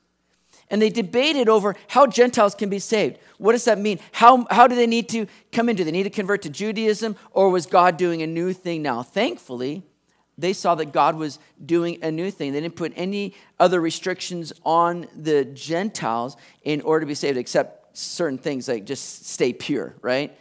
And 0.72 0.82
they 0.82 0.90
debated 0.90 1.50
over 1.50 1.75
how 1.90 2.08
Gentiles 2.08 2.56
can 2.56 2.70
be 2.70 2.80
saved. 2.80 3.20
What 3.38 3.51
does 3.51 3.66
that 3.66 3.78
mean? 3.78 4.00
How, 4.13 4.48
how 4.50 4.66
do 4.68 4.75
they 4.75 4.88
need 4.88 5.10
to 5.10 5.28
come 5.51 5.70
into? 5.70 5.84
They 5.84 5.92
need 5.92 6.04
to 6.04 6.10
convert 6.10 6.42
to 6.44 6.50
Judaism, 6.50 7.18
or 7.32 7.50
was 7.50 7.68
God 7.68 7.98
doing 7.98 8.24
a 8.24 8.28
new 8.28 8.54
thing 8.54 8.82
now? 8.82 9.04
Thankfully, 9.04 9.84
they 10.38 10.54
saw 10.54 10.74
that 10.75 10.94
God 10.94 11.18
was 11.18 11.40
doing 11.63 12.00
a 12.01 12.10
new 12.10 12.32
thing. 12.32 12.54
They 12.54 12.62
didn't 12.62 12.78
put 12.78 12.94
any 12.96 13.36
other 13.60 13.80
restrictions 13.82 14.54
on 14.66 15.08
the 15.16 15.46
Gentiles 15.46 16.38
in 16.63 16.82
order 16.82 17.01
to 17.01 17.06
be 17.06 17.16
saved, 17.16 17.38
except 17.38 17.98
certain 17.98 18.38
things 18.38 18.68
like 18.68 18.86
just 18.86 19.28
stay 19.28 19.54
pure, 19.54 19.96
right? 20.01 20.36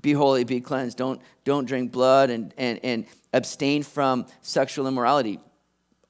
Be 0.00 0.12
holy, 0.12 0.44
be 0.44 0.60
cleansed. 0.60 0.96
Don't, 0.96 1.20
don't 1.44 1.66
drink 1.66 1.92
blood 1.92 2.30
and, 2.30 2.54
and, 2.56 2.80
and 2.82 3.06
abstain 3.32 3.82
from 3.82 4.26
sexual 4.40 4.86
immorality. 4.86 5.40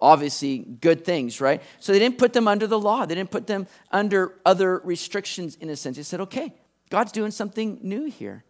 Obviously, 0.03 0.59
good 0.59 1.05
things, 1.05 1.41
right? 1.41 1.63
So 1.79 1.93
they 1.93 2.01
didn't 2.01 2.19
put 2.19 2.33
them 2.33 2.49
under 2.49 2.67
the 2.67 2.79
law. 2.79 3.07
They 3.07 3.15
didn't 3.15 3.31
put 3.31 3.47
them 3.47 3.69
under 3.93 4.35
other 4.45 4.81
restrictions 4.85 5.55
in 5.55 5.71
a 5.71 5.77
sense. 5.77 5.97
They 5.97 6.03
said, 6.03 6.21
okay, 6.23 6.53
God's 6.91 7.13
doing 7.13 7.31
something 7.31 7.79
new 7.83 8.07
here. 8.07 8.43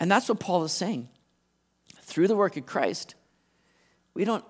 And 0.00 0.10
that's 0.10 0.28
what 0.28 0.40
Paul 0.40 0.64
is 0.64 0.72
saying. 0.72 1.08
Through 2.02 2.26
the 2.26 2.34
work 2.34 2.56
of 2.56 2.66
Christ, 2.66 3.14
we 4.12 4.24
don't, 4.24 4.44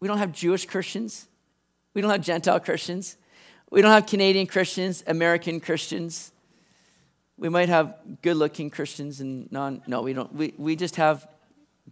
we 0.00 0.06
don't 0.06 0.18
have 0.18 0.32
Jewish 0.32 0.66
Christians, 0.66 1.28
we 1.94 2.02
don't 2.02 2.10
have 2.10 2.20
Gentile 2.20 2.60
Christians. 2.60 3.16
We 3.70 3.82
don't 3.82 3.90
have 3.90 4.06
Canadian 4.06 4.46
Christians, 4.46 5.02
American 5.06 5.60
Christians. 5.60 6.30
We 7.36 7.48
might 7.48 7.68
have 7.68 7.96
good 8.22 8.36
looking 8.36 8.70
Christians 8.70 9.20
and 9.20 9.50
non, 9.50 9.82
no, 9.86 10.02
we 10.02 10.12
don't. 10.12 10.32
We, 10.32 10.54
we 10.56 10.76
just 10.76 10.96
have 10.96 11.26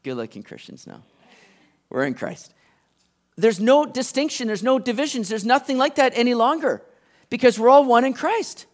good 0.02 0.14
looking 0.14 0.42
Christians 0.42 0.86
now. 0.86 1.02
We're 1.90 2.04
in 2.04 2.14
Christ. 2.14 2.52
There's 3.36 3.60
no 3.60 3.84
distinction, 3.84 4.46
there's 4.46 4.62
no 4.62 4.78
divisions, 4.78 5.28
there's 5.28 5.44
nothing 5.44 5.76
like 5.76 5.96
that 5.96 6.12
any 6.14 6.34
longer 6.34 6.82
because 7.30 7.58
we're 7.58 7.68
all 7.68 7.84
one 7.84 8.04
in 8.04 8.12
Christ. 8.12 8.66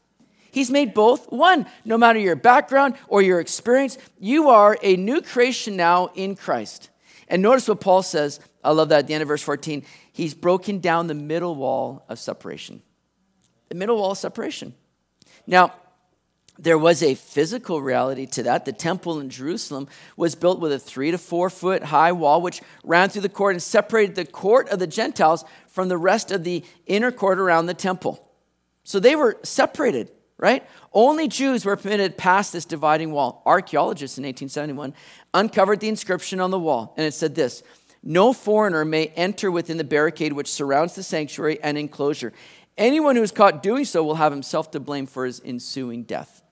He's 0.53 0.71
made 0.71 0.95
both 0.95 1.31
one. 1.31 1.67
No 1.85 1.97
matter 1.97 2.19
your 2.19 2.37
background 2.37 2.97
or 3.09 3.23
your 3.23 3.41
experience, 3.41 3.97
you 4.19 4.49
are 4.49 4.77
a 4.83 4.97
new 4.97 5.23
creation 5.23 5.77
now 5.77 6.11
in 6.15 6.35
Christ. 6.35 6.91
And 7.29 7.41
notice 7.41 7.69
what 7.69 7.81
Paul 7.81 8.03
says. 8.03 8.41
I 8.63 8.73
love 8.73 8.89
that 8.89 9.01
at 9.01 9.07
the 9.07 9.15
end 9.15 9.23
of 9.23 9.29
verse 9.29 9.43
14. 9.43 9.85
He's 10.13 10.35
broken 10.35 10.81
down 10.81 11.07
the 11.07 11.15
middle 11.15 11.55
wall 11.55 12.05
of 12.09 12.19
separation 12.19 12.83
the 13.71 13.77
middle 13.77 13.97
wall 13.97 14.11
of 14.11 14.19
separation. 14.19 14.75
Now, 15.47 15.73
there 16.63 16.79
was 16.79 17.03
a 17.03 17.15
physical 17.15 17.81
reality 17.81 18.27
to 18.27 18.43
that. 18.43 18.67
The 18.67 18.73
temple 18.73 19.19
in 19.19 19.31
Jerusalem 19.31 19.89
was 20.17 20.35
built 20.35 20.61
with 20.61 20.73
a 20.73 20.79
three 20.79 21.11
to 21.11 21.19
four 21.19 21.49
foot 21.49 21.85
high 21.85 22.13
wall, 22.13 22.43
which 22.43 22.61
ran 22.85 23.09
through 23.09 23.23
the 23.23 23.31
court 23.31 23.55
and 23.55 23.63
separated 23.63 24.15
the 24.15 24.27
court 24.27 24.69
of 24.69 24.79
the 24.79 24.87
Gentiles 24.87 25.45
from 25.69 25.89
the 25.89 25.97
rest 25.97 26.31
of 26.31 26.45
the 26.45 26.63
inner 26.87 27.11
court 27.11 27.39
around 27.39 27.67
the 27.67 27.75
temple. 27.75 28.29
So 28.85 29.01
they 29.01 29.17
were 29.17 29.39
separated, 29.43 30.11
right? 30.37 30.67
Only 30.93 31.29
Jews 31.29 31.65
were 31.65 31.77
permitted 31.77 32.19
past 32.19 32.53
this 32.53 32.67
dividing 32.67 33.13
wall. 33.13 33.43
Archaeologists 33.47 34.19
in 34.19 34.25
1871 34.25 34.93
uncovered 35.33 35.81
the 35.81 35.89
inscription 35.89 36.41
on 36.41 36.51
the 36.51 36.59
wall, 36.59 36.93
and 36.99 37.07
it 37.07 37.15
said 37.15 37.35
this 37.35 37.63
No 38.03 38.35
foreigner 38.35 38.85
may 38.85 39.07
enter 39.17 39.51
within 39.51 39.79
the 39.79 39.85
barricade 39.85 40.35
which 40.35 40.53
surrounds 40.53 40.95
the 40.95 41.03
sanctuary 41.03 41.59
and 41.63 41.79
enclosure. 41.79 42.35
Anyone 42.77 43.17
who 43.17 43.23
is 43.23 43.33
caught 43.33 43.63
doing 43.63 43.87
so 43.87 44.05
will 44.05 44.15
have 44.17 44.33
himself 44.33 44.71
to 44.73 44.81
blame 44.81 45.07
for 45.07 45.25
his 45.25 45.41
ensuing 45.45 46.03
death. 46.03 46.43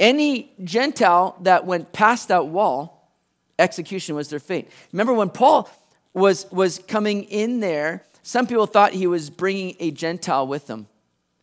Any 0.00 0.50
Gentile 0.64 1.36
that 1.42 1.66
went 1.66 1.92
past 1.92 2.28
that 2.28 2.46
wall, 2.46 3.12
execution 3.58 4.16
was 4.16 4.30
their 4.30 4.40
fate. 4.40 4.70
Remember 4.92 5.12
when 5.12 5.28
Paul 5.28 5.70
was, 6.14 6.50
was 6.50 6.78
coming 6.78 7.24
in 7.24 7.60
there, 7.60 8.04
some 8.22 8.46
people 8.46 8.66
thought 8.66 8.92
he 8.92 9.06
was 9.06 9.28
bringing 9.28 9.76
a 9.78 9.90
Gentile 9.90 10.46
with 10.46 10.68
him, 10.68 10.86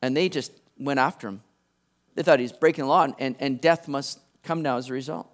and 0.02 0.18
they 0.18 0.28
just 0.28 0.52
went 0.80 1.00
after 1.00 1.28
him. 1.28 1.42
They 2.16 2.24
thought 2.24 2.40
he 2.40 2.44
was 2.44 2.52
breaking 2.52 2.86
the 2.86 2.90
law, 2.90 3.08
and, 3.20 3.36
and 3.40 3.62
death 3.62 3.88
must 3.88 4.20
come 4.44 4.64
now 4.64 4.78
as 4.78 4.90
a 4.90 4.94
result. 4.94 5.32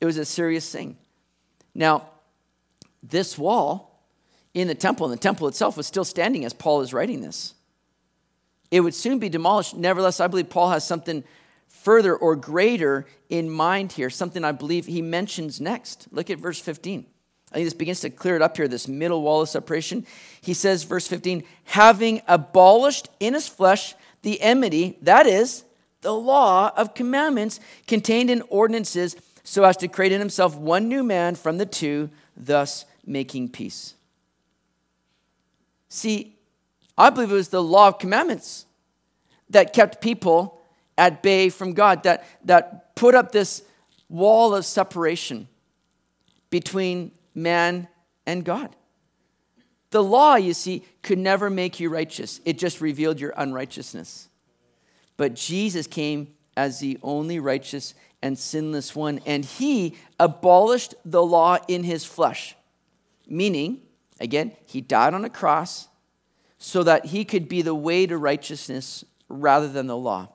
It 0.00 0.06
was 0.06 0.16
a 0.16 0.24
serious 0.24 0.70
thing. 0.70 0.96
Now, 1.74 2.08
this 3.02 3.36
wall 3.36 4.02
in 4.54 4.68
the 4.68 4.74
temple, 4.74 5.06
and 5.06 5.12
the 5.12 5.22
temple 5.22 5.48
itself 5.48 5.76
was 5.76 5.86
still 5.86 6.04
standing 6.04 6.46
as 6.46 6.54
Paul 6.54 6.80
is 6.80 6.94
writing 6.94 7.20
this. 7.20 7.54
It 8.70 8.80
would 8.80 8.94
soon 8.94 9.18
be 9.18 9.28
demolished. 9.28 9.76
Nevertheless, 9.76 10.18
I 10.18 10.28
believe 10.28 10.48
Paul 10.48 10.70
has 10.70 10.86
something 10.86 11.24
further 11.82 12.14
or 12.14 12.36
greater 12.36 13.06
in 13.28 13.50
mind 13.50 13.92
here, 13.92 14.08
something 14.08 14.44
I 14.44 14.52
believe 14.52 14.86
he 14.86 15.02
mentions 15.02 15.60
next. 15.60 16.06
Look 16.12 16.30
at 16.30 16.38
verse 16.38 16.60
15. 16.60 17.06
I 17.50 17.54
think 17.56 17.66
this 17.66 17.74
begins 17.74 18.00
to 18.00 18.10
clear 18.10 18.36
it 18.36 18.42
up 18.42 18.56
here, 18.56 18.68
this 18.68 18.88
middle 18.88 19.20
wall 19.20 19.42
of 19.42 19.48
separation. 19.48 20.06
He 20.40 20.54
says, 20.54 20.84
verse 20.84 21.06
15, 21.08 21.42
having 21.64 22.22
abolished 22.26 23.08
in 23.20 23.34
his 23.34 23.48
flesh 23.48 23.94
the 24.22 24.40
enmity, 24.40 24.96
that 25.02 25.26
is, 25.26 25.64
the 26.00 26.14
law 26.14 26.72
of 26.76 26.94
commandments 26.94 27.60
contained 27.86 28.30
in 28.30 28.42
ordinances, 28.48 29.16
so 29.42 29.64
as 29.64 29.76
to 29.78 29.88
create 29.88 30.12
in 30.12 30.20
himself 30.20 30.56
one 30.56 30.88
new 30.88 31.02
man 31.02 31.34
from 31.34 31.58
the 31.58 31.66
two, 31.66 32.10
thus 32.36 32.84
making 33.04 33.48
peace. 33.48 33.94
See, 35.88 36.36
I 36.96 37.10
believe 37.10 37.30
it 37.30 37.34
was 37.34 37.48
the 37.48 37.62
law 37.62 37.88
of 37.88 37.98
commandments 37.98 38.66
that 39.50 39.72
kept 39.72 40.00
people 40.00 40.61
at 40.98 41.22
bay 41.22 41.48
from 41.48 41.72
God, 41.72 42.02
that, 42.04 42.26
that 42.44 42.94
put 42.94 43.14
up 43.14 43.32
this 43.32 43.62
wall 44.08 44.54
of 44.54 44.64
separation 44.64 45.48
between 46.50 47.12
man 47.34 47.88
and 48.26 48.44
God. 48.44 48.74
The 49.90 50.02
law, 50.02 50.36
you 50.36 50.54
see, 50.54 50.84
could 51.02 51.18
never 51.18 51.50
make 51.50 51.80
you 51.80 51.88
righteous, 51.88 52.40
it 52.44 52.58
just 52.58 52.80
revealed 52.80 53.20
your 53.20 53.34
unrighteousness. 53.36 54.28
But 55.16 55.34
Jesus 55.34 55.86
came 55.86 56.34
as 56.56 56.80
the 56.80 56.98
only 57.02 57.38
righteous 57.38 57.94
and 58.22 58.38
sinless 58.38 58.94
one, 58.94 59.20
and 59.26 59.44
he 59.44 59.96
abolished 60.18 60.94
the 61.04 61.22
law 61.22 61.58
in 61.68 61.84
his 61.84 62.04
flesh, 62.04 62.54
meaning, 63.26 63.82
Again, 64.22 64.52
he 64.66 64.80
died 64.80 65.14
on 65.14 65.24
a 65.24 65.30
cross 65.30 65.88
so 66.56 66.84
that 66.84 67.06
he 67.06 67.24
could 67.24 67.48
be 67.48 67.60
the 67.60 67.74
way 67.74 68.06
to 68.06 68.16
righteousness 68.16 69.04
rather 69.28 69.66
than 69.68 69.88
the 69.88 69.96
law. 69.96 70.28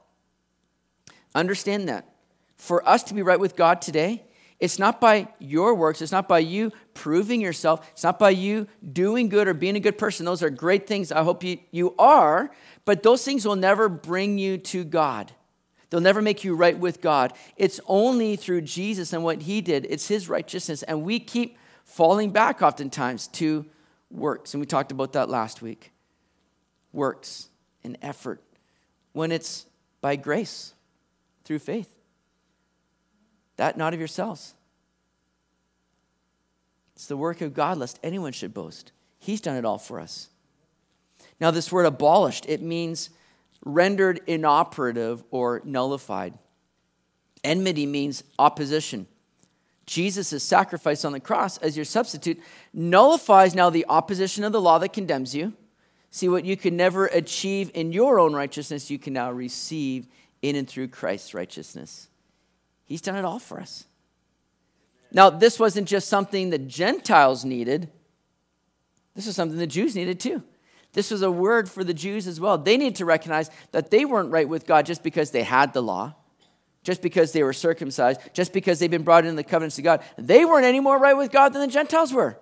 Understand 1.38 1.88
that. 1.88 2.10
For 2.56 2.88
us 2.90 3.04
to 3.04 3.14
be 3.14 3.22
right 3.22 3.40
with 3.40 3.56
God 3.56 3.80
today, 3.80 4.24
it's 4.60 4.80
not 4.80 5.00
by 5.00 5.28
your 5.38 5.76
works, 5.76 6.02
it's 6.02 6.12
not 6.12 6.28
by 6.28 6.40
you 6.40 6.72
proving 6.96 7.42
yourself, 7.42 7.88
it's 7.92 8.04
not 8.04 8.18
by 8.18 8.32
you 8.32 8.68
doing 8.92 9.30
good 9.30 9.48
or 9.48 9.54
being 9.54 9.76
a 9.76 9.80
good 9.80 10.00
person. 10.00 10.26
Those 10.26 10.42
are 10.42 10.50
great 10.50 10.88
things. 10.88 11.12
I 11.12 11.22
hope 11.22 11.44
you, 11.44 11.60
you 11.70 11.94
are, 12.00 12.50
but 12.86 13.04
those 13.04 13.24
things 13.24 13.46
will 13.46 13.56
never 13.56 13.88
bring 13.88 14.40
you 14.40 14.58
to 14.58 14.84
God. 14.84 15.32
They'll 15.92 16.02
never 16.02 16.24
make 16.24 16.44
you 16.44 16.56
right 16.56 16.78
with 16.78 17.02
God. 17.02 17.34
It's 17.56 17.80
only 17.86 18.36
through 18.36 18.62
Jesus 18.62 19.14
and 19.14 19.24
what 19.24 19.44
he 19.44 19.62
did, 19.62 19.86
it's 19.88 20.08
his 20.08 20.28
righteousness. 20.28 20.82
And 20.82 21.04
we 21.04 21.20
keep 21.20 21.60
falling 21.84 22.32
back 22.32 22.64
oftentimes 22.64 23.28
to 23.28 23.64
works. 24.10 24.56
And 24.56 24.60
we 24.60 24.66
talked 24.66 24.92
about 24.92 25.14
that 25.14 25.30
last 25.30 25.62
week. 25.62 25.92
Works 26.94 27.50
and 27.84 27.96
effort 28.02 28.42
when 29.14 29.32
it's 29.32 29.68
by 30.02 30.16
grace 30.16 30.74
through 31.48 31.60
faith. 31.60 31.90
That 33.56 33.78
not 33.78 33.94
of 33.94 34.00
yourselves. 34.00 34.54
It's 36.96 37.08
the 37.08 37.18
work 37.18 37.42
of 37.42 37.54
God, 37.54 37.78
lest 37.78 38.00
anyone 38.04 38.34
should 38.34 38.54
boast. 38.54 38.92
He's 39.18 39.42
done 39.42 39.56
it 39.56 39.66
all 39.66 39.78
for 39.78 40.00
us. 40.00 40.30
Now, 41.40 41.52
this 41.52 41.72
word 41.72 41.86
abolished, 41.86 42.46
it 42.48 42.62
means 42.62 43.10
rendered 43.64 44.20
inoperative 44.28 45.24
or 45.32 45.62
nullified. 45.64 46.34
Enmity 47.44 47.86
means 47.86 48.24
opposition, 48.38 49.08
Jesus' 49.86 50.44
sacrifice 50.44 51.06
on 51.06 51.14
the 51.14 51.20
cross 51.20 51.58
as 51.60 51.78
your 51.78 51.86
substitute 51.86 52.42
nullifies 52.74 53.56
now 53.56 53.70
the 53.70 53.86
opposition 53.88 54.44
of 54.44 54.52
the 54.52 54.62
law 54.62 54.78
that 54.80 54.92
condemns 54.92 55.34
you. 55.34 55.54
See, 56.12 56.28
what 56.28 56.46
you 56.46 56.58
could 56.58 56.74
never 56.74 57.06
achieve 57.08 57.72
in 57.74 57.94
your 57.94 58.20
own 58.20 58.34
righteousness, 58.34 58.90
you 58.90 59.00
can 59.00 59.14
now 59.14 59.32
receive 59.32 60.08
in 60.42 60.56
and 60.56 60.68
through 60.68 60.90
Christ's 60.90 61.34
righteousness. 61.34 62.08
He's 62.86 63.02
done 63.02 63.16
it 63.16 63.26
all 63.26 63.40
for 63.40 63.60
us. 63.60 63.86
Now, 65.12 65.30
this 65.30 65.60
wasn't 65.60 65.88
just 65.88 66.10
something 66.10 66.50
the 66.50 66.58
Gentiles 66.58 67.46
needed, 67.46 67.90
this 69.16 69.26
was 69.26 69.36
something 69.36 69.58
the 69.58 69.68
Jews 69.68 69.96
needed 69.96 70.20
too. 70.20 70.44
This 70.94 71.12
was 71.12 71.22
a 71.22 71.32
word 71.32 71.70
for 71.70 71.84
the 71.84 71.94
Jews 71.94 72.28
as 72.28 72.40
well. 72.40 72.58
They 72.58 72.78
needed 72.78 72.96
to 72.98 73.06
recognize 73.06 73.52
that 73.72 73.92
they 73.92 74.06
weren't 74.06 74.32
right 74.32 74.48
with 74.48 74.66
God 74.66 74.86
just 74.86 75.04
because 75.04 75.32
they 75.32 75.44
had 75.44 75.74
the 75.74 75.82
law, 75.82 76.16
just 76.84 77.02
because 77.02 77.34
they 77.34 77.44
were 77.44 77.54
circumcised, 77.54 78.22
just 78.34 78.54
because 78.54 78.80
they'd 78.80 78.90
been 78.90 79.04
brought 79.04 79.26
into 79.26 79.36
the 79.36 79.44
covenants 79.44 79.78
of 79.78 79.84
God. 79.84 80.02
They 80.18 80.46
weren't 80.46 80.66
any 80.66 80.80
more 80.80 80.98
right 80.98 81.16
with 81.16 81.32
God 81.32 81.54
than 81.54 81.62
the 81.62 81.68
Gentiles 81.68 82.14
were. 82.14 82.40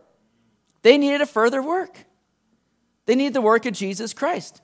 They 0.84 0.98
needed 0.98 1.22
a 1.22 1.26
further 1.26 1.62
work. 1.62 1.98
They 3.06 3.16
needed 3.16 3.34
the 3.34 3.42
work 3.42 3.66
of 3.66 3.74
Jesus 3.74 4.14
Christ. 4.14 4.62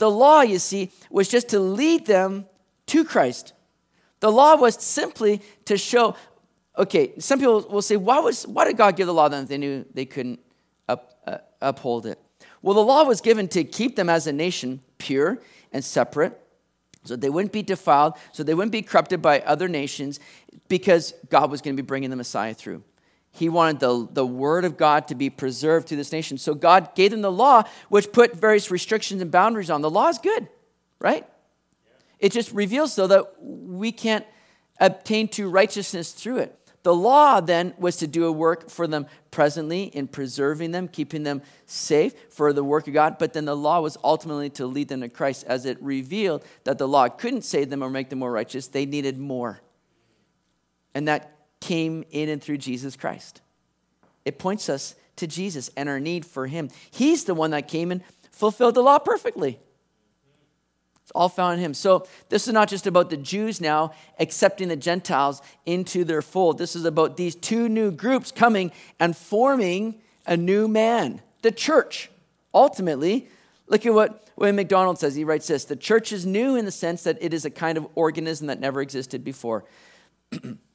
The 0.00 0.10
law, 0.10 0.40
you 0.40 0.58
see, 0.58 0.90
was 1.10 1.28
just 1.28 1.50
to 1.50 1.60
lead 1.60 2.06
them 2.06 2.46
to 2.86 3.04
Christ. 3.04 3.52
The 4.20 4.32
law 4.32 4.56
was 4.56 4.74
simply 4.82 5.42
to 5.66 5.76
show, 5.76 6.16
okay, 6.78 7.12
some 7.18 7.38
people 7.38 7.66
will 7.70 7.82
say, 7.82 7.96
why, 7.96 8.18
was, 8.18 8.46
why 8.46 8.64
did 8.64 8.78
God 8.78 8.96
give 8.96 9.06
the 9.06 9.12
law 9.12 9.28
then 9.28 9.42
if 9.42 9.50
they 9.50 9.58
knew 9.58 9.84
they 9.92 10.06
couldn't 10.06 10.40
up, 10.88 11.20
uh, 11.26 11.38
uphold 11.60 12.06
it? 12.06 12.18
Well, 12.62 12.74
the 12.74 12.82
law 12.82 13.04
was 13.04 13.20
given 13.20 13.46
to 13.48 13.62
keep 13.62 13.94
them 13.94 14.08
as 14.08 14.26
a 14.26 14.32
nation 14.32 14.80
pure 14.96 15.42
and 15.70 15.84
separate, 15.84 16.40
so 17.04 17.14
they 17.14 17.28
wouldn't 17.28 17.52
be 17.52 17.62
defiled, 17.62 18.14
so 18.32 18.42
they 18.42 18.54
wouldn't 18.54 18.72
be 18.72 18.80
corrupted 18.80 19.20
by 19.20 19.40
other 19.40 19.68
nations, 19.68 20.18
because 20.68 21.12
God 21.28 21.50
was 21.50 21.60
going 21.60 21.76
to 21.76 21.82
be 21.82 21.86
bringing 21.86 22.08
the 22.08 22.16
Messiah 22.16 22.54
through. 22.54 22.82
He 23.32 23.48
wanted 23.48 23.80
the, 23.80 24.08
the 24.12 24.26
word 24.26 24.64
of 24.64 24.76
God 24.76 25.08
to 25.08 25.14
be 25.14 25.30
preserved 25.30 25.88
to 25.88 25.96
this 25.96 26.12
nation. 26.12 26.36
So 26.36 26.54
God 26.54 26.94
gave 26.94 27.12
them 27.12 27.22
the 27.22 27.32
law, 27.32 27.62
which 27.88 28.12
put 28.12 28.34
various 28.34 28.70
restrictions 28.70 29.22
and 29.22 29.30
boundaries 29.30 29.70
on. 29.70 29.82
The 29.82 29.90
law 29.90 30.08
is 30.08 30.18
good, 30.18 30.48
right? 30.98 31.26
It 32.18 32.32
just 32.32 32.52
reveals, 32.52 32.96
though, 32.96 33.06
that 33.06 33.36
we 33.40 33.92
can't 33.92 34.26
obtain 34.78 35.28
to 35.28 35.48
righteousness 35.48 36.12
through 36.12 36.38
it. 36.38 36.56
The 36.82 36.94
law 36.94 37.40
then 37.40 37.74
was 37.78 37.98
to 37.98 38.06
do 38.06 38.24
a 38.24 38.32
work 38.32 38.70
for 38.70 38.86
them 38.86 39.06
presently 39.30 39.84
in 39.84 40.08
preserving 40.08 40.70
them, 40.70 40.88
keeping 40.88 41.24
them 41.24 41.42
safe 41.66 42.14
for 42.30 42.54
the 42.54 42.64
work 42.64 42.88
of 42.88 42.94
God. 42.94 43.18
But 43.18 43.34
then 43.34 43.44
the 43.44 43.56
law 43.56 43.80
was 43.80 43.98
ultimately 44.02 44.48
to 44.50 44.66
lead 44.66 44.88
them 44.88 45.02
to 45.02 45.08
Christ 45.10 45.44
as 45.46 45.66
it 45.66 45.80
revealed 45.82 46.42
that 46.64 46.78
the 46.78 46.88
law 46.88 47.08
couldn't 47.08 47.42
save 47.42 47.68
them 47.68 47.84
or 47.84 47.90
make 47.90 48.08
them 48.08 48.20
more 48.20 48.32
righteous. 48.32 48.68
They 48.68 48.86
needed 48.86 49.18
more. 49.18 49.60
And 50.94 51.06
that 51.06 51.39
came 51.60 52.04
in 52.10 52.28
and 52.28 52.42
through 52.42 52.58
Jesus 52.58 52.96
Christ. 52.96 53.40
It 54.24 54.38
points 54.38 54.68
us 54.68 54.94
to 55.16 55.26
Jesus 55.26 55.70
and 55.76 55.88
our 55.88 56.00
need 56.00 56.24
for 56.24 56.46
Him. 56.46 56.70
He's 56.90 57.24
the 57.24 57.34
one 57.34 57.50
that 57.50 57.68
came 57.68 57.90
and 57.92 58.02
fulfilled 58.30 58.74
the 58.74 58.82
law 58.82 58.98
perfectly. 58.98 59.58
It's 61.10 61.16
all 61.16 61.28
found 61.28 61.58
in 61.58 61.64
him. 61.64 61.74
So 61.74 62.06
this 62.28 62.46
is 62.46 62.54
not 62.54 62.68
just 62.68 62.86
about 62.86 63.10
the 63.10 63.16
Jews 63.16 63.60
now 63.60 63.92
accepting 64.20 64.68
the 64.68 64.76
Gentiles 64.76 65.42
into 65.66 66.04
their 66.04 66.22
fold. 66.22 66.56
This 66.56 66.76
is 66.76 66.84
about 66.84 67.16
these 67.16 67.34
two 67.34 67.68
new 67.68 67.90
groups 67.90 68.30
coming 68.30 68.70
and 69.00 69.16
forming 69.16 69.96
a 70.24 70.36
new 70.36 70.68
man, 70.68 71.20
the 71.42 71.50
church. 71.50 72.10
Ultimately, 72.54 73.28
look 73.66 73.84
at 73.84 73.92
what 73.92 74.28
William 74.36 74.54
MacDonald 74.54 75.00
says. 75.00 75.16
He 75.16 75.24
writes 75.24 75.48
this 75.48 75.64
The 75.64 75.74
church 75.74 76.12
is 76.12 76.24
new 76.24 76.54
in 76.54 76.64
the 76.64 76.70
sense 76.70 77.02
that 77.02 77.18
it 77.20 77.34
is 77.34 77.44
a 77.44 77.50
kind 77.50 77.76
of 77.76 77.88
organism 77.96 78.46
that 78.46 78.60
never 78.60 78.80
existed 78.80 79.24
before. 79.24 79.64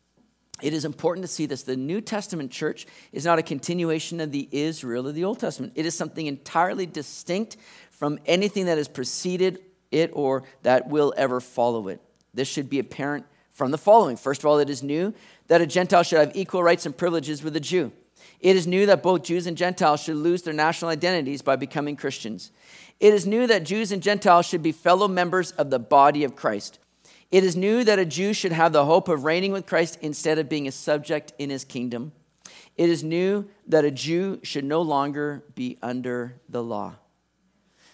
it 0.65 0.73
is 0.73 0.83
important 0.83 1.23
to 1.23 1.27
see 1.27 1.45
this. 1.45 1.61
The 1.61 1.77
New 1.77 2.01
Testament 2.01 2.49
church 2.49 2.87
is 3.11 3.23
not 3.23 3.37
a 3.37 3.43
continuation 3.43 4.19
of 4.19 4.31
the 4.31 4.49
Israel 4.51 5.07
of 5.07 5.13
the 5.13 5.23
Old 5.23 5.39
Testament, 5.39 5.73
it 5.75 5.85
is 5.85 5.95
something 5.95 6.25
entirely 6.25 6.87
distinct 6.87 7.57
from 7.91 8.19
anything 8.25 8.65
that 8.65 8.79
has 8.79 8.87
preceded 8.87 9.59
it 9.91 10.09
or 10.13 10.43
that 10.63 10.89
will 10.89 11.13
ever 11.15 11.39
follow 11.39 11.87
it. 11.87 12.01
This 12.33 12.47
should 12.47 12.67
be 12.67 12.79
apparent 12.79 13.25
from 13.51 13.69
the 13.69 13.77
following. 13.77 14.17
First 14.17 14.41
of 14.41 14.47
all, 14.47 14.57
it 14.57 14.69
is 14.69 14.81
new 14.81 15.13
that 15.47 15.61
a 15.61 15.67
Gentile 15.67 16.01
should 16.01 16.17
have 16.17 16.35
equal 16.35 16.63
rights 16.63 16.87
and 16.87 16.97
privileges 16.97 17.43
with 17.43 17.55
a 17.55 17.59
Jew. 17.59 17.91
It 18.39 18.55
is 18.55 18.65
new 18.65 18.87
that 18.87 19.03
both 19.03 19.23
Jews 19.23 19.45
and 19.45 19.55
Gentiles 19.55 20.01
should 20.01 20.17
lose 20.17 20.41
their 20.41 20.53
national 20.53 20.89
identities 20.89 21.43
by 21.43 21.57
becoming 21.57 21.95
Christians. 21.95 22.51
It 22.99 23.13
is 23.13 23.27
new 23.27 23.45
that 23.45 23.65
Jews 23.65 23.91
and 23.91 24.01
Gentiles 24.01 24.47
should 24.47 24.63
be 24.63 24.71
fellow 24.71 25.07
members 25.07 25.51
of 25.51 25.69
the 25.69 25.79
body 25.79 26.23
of 26.23 26.35
Christ. 26.35 26.79
It 27.31 27.43
is 27.43 27.55
new 27.55 27.83
that 27.83 27.99
a 27.99 28.05
Jew 28.05 28.33
should 28.33 28.51
have 28.51 28.71
the 28.71 28.85
hope 28.85 29.09
of 29.09 29.23
reigning 29.23 29.51
with 29.51 29.65
Christ 29.65 29.97
instead 30.01 30.37
of 30.37 30.47
being 30.47 30.67
a 30.67 30.71
subject 30.71 31.33
in 31.37 31.49
his 31.49 31.65
kingdom. 31.65 32.11
It 32.77 32.89
is 32.89 33.03
new 33.03 33.49
that 33.67 33.85
a 33.85 33.91
Jew 33.91 34.39
should 34.43 34.65
no 34.65 34.81
longer 34.81 35.43
be 35.55 35.77
under 35.81 36.35
the 36.49 36.63
law. 36.63 36.95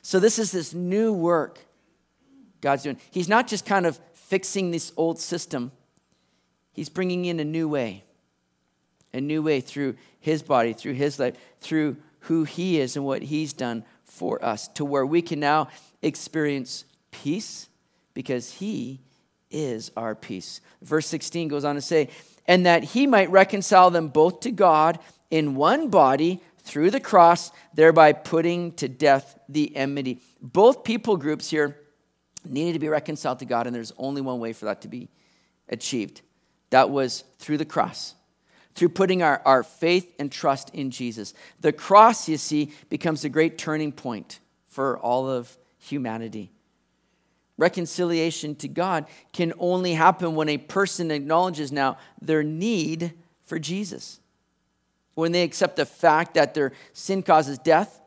So, 0.01 0.19
this 0.19 0.39
is 0.39 0.51
this 0.51 0.73
new 0.73 1.13
work 1.13 1.59
God's 2.61 2.83
doing. 2.83 2.97
He's 3.11 3.29
not 3.29 3.47
just 3.47 3.65
kind 3.65 3.85
of 3.85 3.99
fixing 4.13 4.71
this 4.71 4.91
old 4.97 5.19
system, 5.19 5.71
He's 6.73 6.89
bringing 6.89 7.25
in 7.25 7.39
a 7.39 7.45
new 7.45 7.67
way. 7.67 8.03
A 9.13 9.19
new 9.19 9.41
way 9.41 9.59
through 9.59 9.97
His 10.19 10.41
body, 10.41 10.71
through 10.71 10.93
His 10.93 11.19
life, 11.19 11.35
through 11.59 11.97
who 12.21 12.45
He 12.45 12.79
is 12.79 12.95
and 12.95 13.05
what 13.05 13.23
He's 13.23 13.51
done 13.51 13.83
for 14.05 14.43
us, 14.43 14.67
to 14.69 14.85
where 14.85 15.05
we 15.05 15.21
can 15.21 15.39
now 15.39 15.67
experience 16.01 16.85
peace 17.11 17.67
because 18.13 18.53
He 18.53 19.01
is 19.51 19.91
our 19.95 20.15
peace. 20.15 20.61
Verse 20.81 21.07
16 21.07 21.47
goes 21.47 21.65
on 21.65 21.75
to 21.75 21.81
say, 21.81 22.09
and 22.47 22.65
that 22.65 22.83
He 22.83 23.07
might 23.07 23.29
reconcile 23.29 23.91
them 23.91 24.07
both 24.07 24.41
to 24.41 24.51
God 24.51 24.99
in 25.29 25.55
one 25.55 25.89
body 25.89 26.41
through 26.59 26.91
the 26.91 26.99
cross, 26.99 27.51
thereby 27.73 28.13
putting 28.13 28.73
to 28.73 28.87
death 28.87 29.39
the 29.49 29.75
enmity. 29.75 30.21
Both 30.41 30.83
people 30.83 31.17
groups 31.17 31.49
here 31.49 31.77
needed 32.45 32.73
to 32.73 32.79
be 32.79 32.89
reconciled 32.89 33.39
to 33.39 33.45
God, 33.45 33.67
and 33.67 33.75
there's 33.75 33.93
only 33.97 34.21
one 34.21 34.39
way 34.39 34.53
for 34.53 34.65
that 34.65 34.81
to 34.81 34.87
be 34.87 35.09
achieved. 35.69 36.21
That 36.69 36.89
was 36.89 37.23
through 37.37 37.57
the 37.57 37.65
cross, 37.65 38.15
through 38.75 38.89
putting 38.89 39.21
our, 39.23 39.41
our 39.45 39.63
faith 39.63 40.13
and 40.19 40.31
trust 40.31 40.69
in 40.73 40.91
Jesus. 40.91 41.33
The 41.59 41.73
cross, 41.73 42.29
you 42.29 42.37
see, 42.37 42.71
becomes 42.89 43.23
a 43.25 43.29
great 43.29 43.57
turning 43.57 43.91
point 43.91 44.39
for 44.67 44.97
all 44.99 45.29
of 45.29 45.57
humanity. 45.79 46.51
Reconciliation 47.57 48.55
to 48.55 48.67
God 48.67 49.05
can 49.33 49.53
only 49.59 49.93
happen 49.93 50.35
when 50.35 50.49
a 50.49 50.57
person 50.57 51.11
acknowledges 51.11 51.71
now 51.71 51.97
their 52.21 52.43
need 52.43 53.13
for 53.45 53.59
Jesus. 53.59 54.19
When 55.13 55.31
they 55.31 55.43
accept 55.43 55.75
the 55.75 55.85
fact 55.85 56.33
that 56.35 56.53
their 56.53 56.71
sin 56.93 57.21
causes 57.21 57.57
death, 57.57 58.01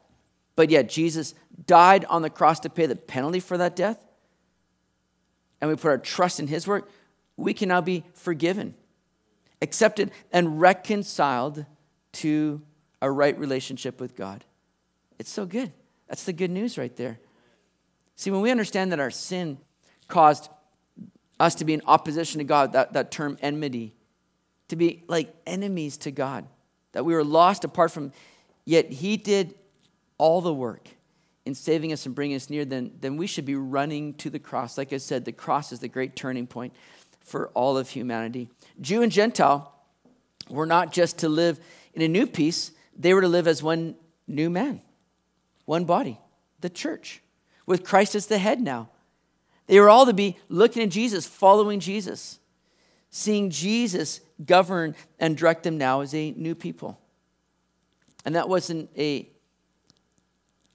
but 0.57 0.71
yet 0.71 0.89
Jesus 0.89 1.35
died 1.67 2.05
on 2.07 2.23
the 2.23 2.31
cross 2.31 2.61
to 2.61 2.71
pay 2.71 2.87
the 2.87 2.97
penalty 2.97 3.41
for 3.41 3.59
that 3.59 3.77
death 3.77 4.05
and 5.65 5.71
we 5.71 5.77
put 5.77 5.89
our 5.89 5.97
trust 5.97 6.41
in 6.41 6.47
His 6.47 6.67
work, 6.67 6.91
we 7.39 7.55
can 7.55 7.71
now 7.71 7.81
be 7.81 8.05
forgiven, 8.13 8.75
accepted, 9.63 10.11
and 10.31 10.61
reconciled 10.61 11.65
to 12.13 12.61
a 13.01 13.11
right 13.11 13.39
relationship 13.39 13.99
with 13.99 14.15
God. 14.15 14.45
It's 15.19 15.31
so 15.31 15.47
good. 15.47 15.73
That's 16.07 16.25
the 16.25 16.35
good 16.35 16.51
news 16.51 16.77
right 16.77 16.95
there. 16.97 17.19
See, 18.17 18.31
when 18.31 18.41
we 18.41 18.51
understand 18.51 18.93
that 18.93 19.01
our 19.01 19.11
sin 19.11 19.59
caused 20.09 20.49
us 21.41 21.57
to 21.57 21.65
be 21.65 21.75
in 21.75 21.83
opposition 21.87 22.39
to 22.39 22.45
God, 22.45 22.73
that, 22.73 22.93
that 22.93 23.11
term 23.11 23.37
enmity, 23.43 23.95
to 24.69 24.77
be 24.77 25.05
like 25.09 25.35
enemies 25.47 25.97
to 25.99 26.11
God, 26.11 26.47
that 26.93 27.05
we 27.05 27.15
were 27.15 27.25
lost 27.25 27.65
apart 27.65 27.91
from, 27.91 28.13
yet 28.65 28.91
He 28.91 29.17
did 29.17 29.55
all 30.17 30.41
the 30.41 30.55
work 30.55 30.89
in 31.45 31.55
saving 31.55 31.93
us 31.93 32.07
and 32.07 32.15
bringing 32.15 32.37
us 32.37 32.49
near, 32.49 32.65
then, 32.65 32.93
then 33.01 33.17
we 33.17 33.27
should 33.27 33.45
be 33.45 33.57
running 33.57 34.15
to 34.15 34.31
the 34.31 34.39
cross. 34.39 34.79
Like 34.79 34.93
I 34.93 34.97
said, 34.97 35.25
the 35.25 35.33
cross 35.33 35.73
is 35.73 35.81
the 35.81 35.89
great 35.89 36.17
turning 36.17 36.47
point 36.47 36.73
for 37.23 37.49
all 37.49 37.77
of 37.77 37.91
humanity. 37.91 38.49
Jew 38.81 39.03
and 39.03 39.13
Gentile 39.13 39.73
were 40.49 40.67
not 40.67 40.93
just 40.93 41.19
to 41.19 41.29
live 41.29 41.61
in 41.93 42.03
a 42.03 42.09
new 42.09 42.27
peace, 42.27 42.71
they 42.97 43.13
were 43.13 43.21
to 43.21 43.29
live 43.29 43.47
as 43.47 43.63
one 43.63 43.97
new 44.27 44.49
man, 44.49 44.81
one 45.65 45.85
body, 45.85 46.19
the 46.61 46.71
church, 46.71 47.21
with 47.67 47.85
Christ 47.85 48.15
as 48.15 48.27
the 48.27 48.39
head 48.39 48.61
now. 48.61 48.89
They 49.67 49.81
were 49.81 49.89
all 49.89 50.07
to 50.07 50.13
be 50.13 50.37
looking 50.49 50.83
at 50.83 50.91
Jesus, 50.91 51.27
following 51.27 51.81
Jesus, 51.81 52.39
seeing 53.11 53.51
Jesus 53.51 54.21
govern 54.45 54.95
and 55.19 55.37
direct 55.37 55.63
them 55.63 55.79
now 55.79 56.01
as 56.01 56.15
a 56.15 56.33
new 56.33 56.55
people. 56.55 56.99
And 58.25 58.35
that 58.35 58.49
wasn't 58.49 58.91
a 58.97 59.29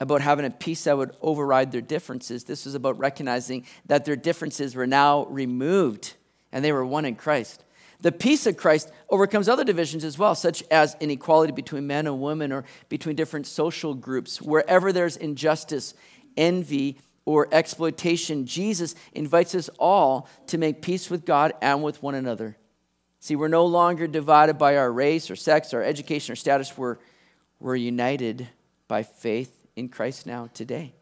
about 0.01 0.21
having 0.21 0.45
a 0.45 0.49
peace 0.49 0.85
that 0.85 0.97
would 0.97 1.15
override 1.21 1.71
their 1.71 1.81
differences. 1.81 2.45
This 2.45 2.65
was 2.65 2.73
about 2.73 2.97
recognizing 2.97 3.65
that 3.87 4.05
their 4.05 4.15
differences 4.15 4.73
were 4.73 4.87
now 4.87 5.25
removed 5.25 6.13
and 6.51 6.63
they 6.63 6.71
were 6.71 6.85
one 6.85 7.05
in 7.05 7.15
Christ. 7.15 7.63
The 8.01 8.13
peace 8.13 8.45
of 8.47 8.55
Christ 8.55 8.89
overcomes 9.09 9.49
other 9.49 9.65
divisions 9.65 10.05
as 10.05 10.17
well, 10.17 10.33
such 10.33 10.63
as 10.71 10.95
inequality 11.01 11.51
between 11.51 11.85
men 11.85 12.07
and 12.07 12.21
women 12.21 12.53
or 12.53 12.63
between 12.87 13.17
different 13.17 13.45
social 13.45 13.93
groups. 13.93 14.41
Wherever 14.41 14.93
there's 14.93 15.17
injustice, 15.17 15.93
envy, 16.39 16.97
or 17.29 17.47
exploitation, 17.51 18.47
Jesus 18.47 18.95
invites 19.13 19.53
us 19.53 19.69
all 19.77 20.27
to 20.47 20.57
make 20.57 20.81
peace 20.81 21.11
with 21.11 21.25
God 21.25 21.53
and 21.61 21.83
with 21.83 22.01
one 22.01 22.15
another. 22.15 22.57
See, 23.19 23.35
we're 23.35 23.49
no 23.49 23.67
longer 23.67 24.07
divided 24.07 24.57
by 24.57 24.77
our 24.77 24.91
race 24.91 25.29
or 25.29 25.35
sex 25.35 25.71
or 25.71 25.83
education 25.83 26.33
or 26.33 26.35
status. 26.35 26.75
We're, 26.75 26.97
we're 27.59 27.75
united 27.75 28.47
by 28.87 29.03
faith 29.03 29.55
in 29.75 29.89
Christ 29.89 30.25
now 30.25 30.49
today. 30.55 30.93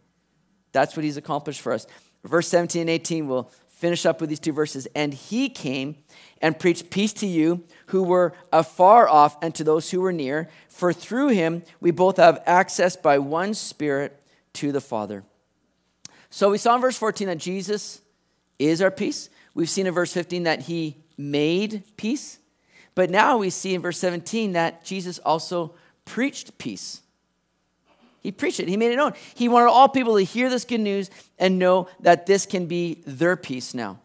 That's 0.73 0.97
what 0.97 1.05
he's 1.05 1.15
accomplished 1.15 1.61
for 1.61 1.71
us. 1.71 1.87
Verse 2.25 2.49
17 2.49 2.81
and 2.81 2.89
18, 2.89 3.29
we'll 3.29 3.49
finish 3.69 4.05
up 4.05 4.19
with 4.19 4.29
these 4.29 4.41
two 4.41 4.51
verses. 4.51 4.85
And 4.95 5.13
he 5.13 5.47
came 5.47 5.95
and 6.41 6.59
preached 6.59 6.89
peace 6.89 7.13
to 7.13 7.27
you 7.27 7.63
who 7.85 8.03
were 8.03 8.33
afar 8.51 9.07
off 9.07 9.41
and 9.41 9.55
to 9.55 9.63
those 9.63 9.91
who 9.91 10.01
were 10.01 10.11
near. 10.11 10.49
For 10.67 10.91
through 10.91 11.29
him 11.29 11.63
we 11.79 11.91
both 11.91 12.17
have 12.17 12.43
access 12.45 12.97
by 12.97 13.19
one 13.19 13.53
Spirit 13.53 14.21
to 14.57 14.71
the 14.71 14.81
Father. 14.81 15.23
So 16.29 16.51
we 16.51 16.57
saw 16.57 16.75
in 16.75 16.81
verse 16.81 16.97
14 16.97 17.27
that 17.27 17.37
Jesus 17.37 18.01
is 18.59 18.81
our 18.81 18.91
peace. 18.91 19.29
We've 19.53 19.69
seen 19.69 19.87
in 19.87 19.93
verse 19.93 20.13
15 20.13 20.43
that 20.43 20.61
he 20.61 20.97
made 21.17 21.83
peace. 21.95 22.39
But 22.95 23.09
now 23.09 23.37
we 23.37 23.49
see 23.49 23.75
in 23.75 23.81
verse 23.81 23.97
17 23.99 24.53
that 24.53 24.83
Jesus 24.83 25.19
also 25.19 25.75
preached 26.05 26.57
peace. 26.57 27.01
He 28.21 28.31
preached 28.31 28.59
it, 28.59 28.67
he 28.67 28.77
made 28.77 28.91
it 28.91 28.97
known. 28.97 29.13
He 29.35 29.47
wanted 29.47 29.69
all 29.69 29.87
people 29.87 30.17
to 30.17 30.23
hear 30.23 30.49
this 30.49 30.65
good 30.65 30.81
news 30.81 31.09
and 31.37 31.59
know 31.59 31.87
that 32.01 32.25
this 32.25 32.45
can 32.45 32.65
be 32.65 33.03
their 33.05 33.37
peace 33.37 33.73
now. 33.73 33.99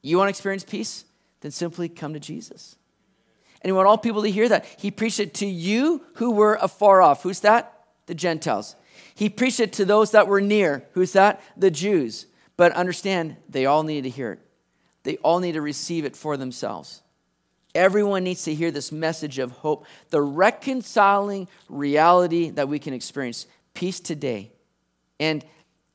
You 0.00 0.16
want 0.16 0.28
to 0.28 0.30
experience 0.30 0.64
peace? 0.64 1.04
Then 1.40 1.50
simply 1.50 1.88
come 1.88 2.14
to 2.14 2.20
Jesus. 2.20 2.76
And 3.60 3.68
he 3.68 3.72
wanted 3.72 3.88
all 3.88 3.98
people 3.98 4.22
to 4.22 4.30
hear 4.30 4.48
that. 4.48 4.66
He 4.78 4.90
preached 4.90 5.20
it 5.20 5.34
to 5.34 5.46
you 5.46 6.02
who 6.14 6.30
were 6.30 6.54
afar 6.60 7.02
off. 7.02 7.22
Who's 7.22 7.40
that? 7.40 7.72
The 8.06 8.14
Gentiles. 8.14 8.76
He 9.14 9.28
preached 9.28 9.60
it 9.60 9.72
to 9.74 9.84
those 9.84 10.12
that 10.12 10.28
were 10.28 10.40
near. 10.40 10.84
Who's 10.92 11.12
that? 11.12 11.40
The 11.56 11.70
Jews. 11.70 12.26
But 12.56 12.72
understand, 12.72 13.36
they 13.48 13.66
all 13.66 13.82
needed 13.82 14.04
to 14.04 14.10
hear 14.10 14.32
it. 14.32 14.40
They 15.02 15.16
all 15.18 15.40
need 15.40 15.52
to 15.52 15.60
receive 15.60 16.04
it 16.04 16.16
for 16.16 16.36
themselves. 16.36 17.02
Everyone 17.74 18.22
needs 18.22 18.44
to 18.44 18.54
hear 18.54 18.70
this 18.70 18.92
message 18.92 19.38
of 19.38 19.50
hope, 19.50 19.86
the 20.10 20.22
reconciling 20.22 21.48
reality 21.68 22.50
that 22.50 22.68
we 22.68 22.78
can 22.78 22.94
experience. 22.94 23.46
Peace 23.74 23.98
today. 23.98 24.52
And, 25.18 25.44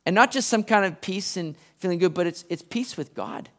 and 0.06 0.14
not 0.14 0.32
just 0.32 0.50
some 0.50 0.64
kind 0.64 0.86
of 0.86 1.00
peace 1.00 1.38
and 1.38 1.56
feeling 1.78 2.00
good, 2.00 2.14
but 2.14 2.28
it's, 2.28 2.44
it's 2.50 2.62
peace 2.62 2.98
with 2.98 3.14
God. 3.14 3.50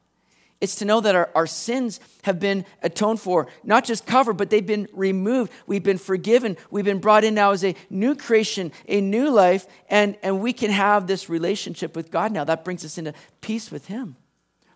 It's 0.60 0.76
to 0.76 0.84
know 0.84 1.00
that 1.00 1.14
our, 1.14 1.30
our 1.34 1.46
sins 1.46 2.00
have 2.22 2.38
been 2.38 2.66
atoned 2.82 3.20
for, 3.20 3.46
not 3.64 3.84
just 3.84 4.04
covered, 4.04 4.34
but 4.34 4.50
they've 4.50 4.66
been 4.66 4.88
removed. 4.92 5.50
We've 5.66 5.82
been 5.82 5.98
forgiven. 5.98 6.58
We've 6.70 6.84
been 6.84 6.98
brought 6.98 7.24
in 7.24 7.34
now 7.34 7.52
as 7.52 7.64
a 7.64 7.74
new 7.88 8.14
creation, 8.14 8.72
a 8.86 9.00
new 9.00 9.30
life, 9.30 9.66
and, 9.88 10.18
and 10.22 10.40
we 10.40 10.52
can 10.52 10.70
have 10.70 11.06
this 11.06 11.30
relationship 11.30 11.96
with 11.96 12.10
God 12.10 12.32
now. 12.32 12.44
That 12.44 12.64
brings 12.64 12.84
us 12.84 12.98
into 12.98 13.14
peace 13.40 13.70
with 13.70 13.86
Him. 13.86 14.16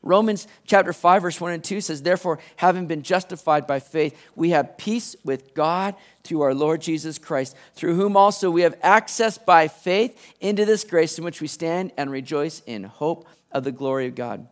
Romans 0.05 0.47
chapter 0.67 0.93
5, 0.93 1.23
verse 1.23 1.41
1 1.41 1.53
and 1.53 1.65
2 1.65 1.81
says, 1.81 2.03
Therefore, 2.03 2.39
having 2.57 2.87
been 2.87 3.03
justified 3.03 3.67
by 3.67 3.81
faith, 3.81 4.19
we 4.37 4.51
have 4.51 4.77
peace 4.77 5.17
with 5.25 5.55
God 5.55 5.95
through 6.23 6.43
our 6.43 6.55
Lord 6.55 6.83
Jesus 6.83 7.19
Christ, 7.19 7.57
through 7.75 7.97
whom 7.97 8.17
also 8.17 8.51
we 8.51 8.63
have 8.63 8.77
access 8.83 9.39
by 9.39 9.69
faith 9.69 10.19
into 10.41 10.67
this 10.67 10.85
grace 10.85 11.17
in 11.17 11.25
which 11.25 11.41
we 11.41 11.47
stand 11.47 11.93
and 11.97 12.11
rejoice 12.11 12.63
in 12.67 12.85
hope 12.85 13.27
of 13.51 13.65
the 13.65 13.73
glory 13.73 14.07
of 14.07 14.15
God. 14.15 14.47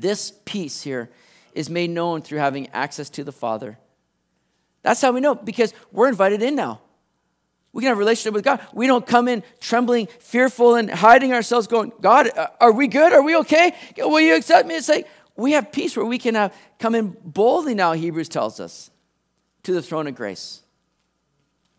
This 0.00 0.32
peace 0.44 0.82
here 0.82 1.10
is 1.54 1.70
made 1.70 1.90
known 1.90 2.22
through 2.22 2.38
having 2.38 2.68
access 2.70 3.10
to 3.10 3.24
the 3.24 3.32
Father. 3.32 3.78
That's 4.82 5.00
how 5.00 5.12
we 5.12 5.20
know, 5.20 5.34
because 5.34 5.72
we're 5.92 6.08
invited 6.08 6.42
in 6.42 6.54
now. 6.56 6.80
We 7.72 7.82
can 7.82 7.88
have 7.88 7.96
a 7.96 7.98
relationship 7.98 8.34
with 8.34 8.44
God. 8.44 8.60
We 8.72 8.86
don't 8.86 9.06
come 9.06 9.26
in 9.26 9.42
trembling, 9.60 10.08
fearful, 10.20 10.76
and 10.76 10.90
hiding 10.90 11.32
ourselves, 11.32 11.66
going, 11.66 11.92
God, 12.00 12.30
uh, 12.36 12.48
are 12.60 12.70
we 12.70 12.86
good? 12.86 13.12
Are 13.12 13.22
we 13.22 13.36
okay? 13.38 13.74
Will 13.96 14.20
you 14.20 14.36
accept 14.36 14.68
me? 14.68 14.76
It's 14.76 14.88
like 14.88 15.08
we 15.36 15.52
have 15.52 15.72
peace 15.72 15.96
where 15.96 16.06
we 16.06 16.18
can 16.18 16.36
have, 16.36 16.54
come 16.78 16.94
in 16.94 17.16
boldly 17.24 17.74
now, 17.74 17.92
Hebrews 17.92 18.28
tells 18.28 18.60
us, 18.60 18.90
to 19.64 19.72
the 19.72 19.82
throne 19.82 20.06
of 20.06 20.14
grace, 20.14 20.62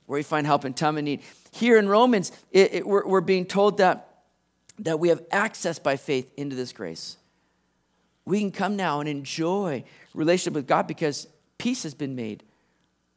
where 0.06 0.20
we 0.20 0.24
find 0.24 0.46
help 0.46 0.66
in 0.66 0.74
time 0.74 0.98
of 0.98 1.04
need. 1.04 1.22
Here 1.52 1.78
in 1.78 1.88
Romans, 1.88 2.32
it, 2.52 2.74
it, 2.74 2.88
we're, 2.88 3.08
we're 3.08 3.22
being 3.22 3.46
told 3.46 3.78
that, 3.78 4.24
that 4.80 5.00
we 5.00 5.10
have 5.10 5.24
access 5.32 5.80
by 5.80 5.96
faith 5.96 6.30
into 6.36 6.56
this 6.56 6.74
grace. 6.74 7.16
We 8.26 8.40
can 8.40 8.52
come 8.52 8.76
now 8.76 9.00
and 9.00 9.08
enjoy 9.08 9.84
relationship 10.14 10.54
with 10.54 10.68
God 10.68 10.88
because 10.88 11.28
peace 11.58 11.84
has 11.84 11.94
been 11.94 12.16
made, 12.16 12.44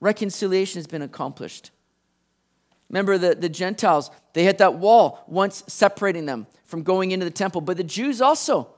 reconciliation 0.01 0.79
has 0.79 0.87
been 0.87 1.03
accomplished. 1.03 1.71
Remember 2.91 3.19
the, 3.19 3.35
the 3.35 3.49
Gentiles, 3.49 4.11
they 4.33 4.45
had 4.45 4.59
that 4.59 4.75
wall 4.75 5.25
once 5.27 5.63
separating 5.67 6.27
them 6.27 6.47
from 6.65 6.83
going 6.83 7.11
into 7.11 7.25
the 7.25 7.31
temple. 7.31 7.61
But 7.61 7.77
the 7.77 7.85
Jews 7.85 8.23
also, 8.23 8.75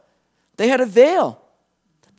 they 0.56 0.68
had 0.68 0.80
a 0.80 0.86
veil 0.86 1.39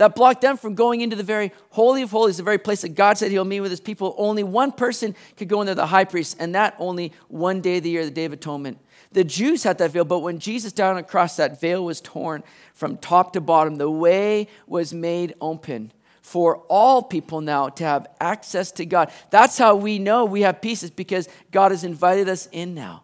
that 0.02 0.16
blocked 0.16 0.42
them 0.42 0.58
from 0.58 0.74
going 0.74 1.02
into 1.02 1.16
the 1.16 1.22
very 1.22 1.52
holy 1.70 2.02
of 2.02 2.10
holies, 2.10 2.38
the 2.38 2.44
very 2.44 2.58
place 2.58 2.82
that 2.82 2.96
God 2.96 3.20
said 3.20 3.30
he'll 3.30 3.46
meet 3.46 3.60
with 3.60 3.70
his 3.70 3.80
people. 3.80 4.16
Only 4.18 4.42
one 4.42 4.72
person 4.72 5.16
could 5.38 5.48
go 5.48 5.62
in 5.62 5.68
there, 5.68 5.76
the 5.76 5.86
high 5.86 6.06
priest, 6.06 6.38
and 6.40 6.56
that 6.56 6.76
only 6.80 7.14
one 7.28 7.62
day 7.62 7.78
of 7.78 7.84
the 7.84 7.92
year, 7.92 8.04
the 8.04 8.10
Day 8.10 8.26
of 8.26 8.34
Atonement. 8.34 8.80
The 9.12 9.24
Jews 9.24 9.62
had 9.62 9.78
that 9.78 9.92
veil, 9.92 10.04
but 10.04 10.22
when 10.22 10.40
Jesus 10.40 10.74
died 10.74 10.90
on 10.90 10.98
a 10.98 11.04
cross, 11.04 11.36
that 11.36 11.62
veil 11.62 11.86
was 11.86 12.02
torn 12.02 12.44
from 12.74 12.98
top 12.98 13.34
to 13.34 13.42
bottom. 13.42 13.76
The 13.76 13.92
way 13.92 14.48
was 14.66 14.92
made 14.92 15.36
open 15.40 15.92
for 16.24 16.64
all 16.68 17.04
people 17.04 17.40
now 17.40 17.70
to 17.70 17.84
have 17.84 18.08
access 18.20 18.72
to 18.72 18.88
God. 18.88 19.12
That's 19.30 19.60
how 19.60 19.76
we 19.76 20.00
know 20.00 20.26
we 20.26 20.42
have 20.42 20.62
peace, 20.64 20.82
is 20.82 20.90
because 20.90 21.30
God 21.52 21.70
has 21.70 21.84
invited 21.84 22.28
us 22.28 22.50
in 22.52 22.74
now. 22.74 23.04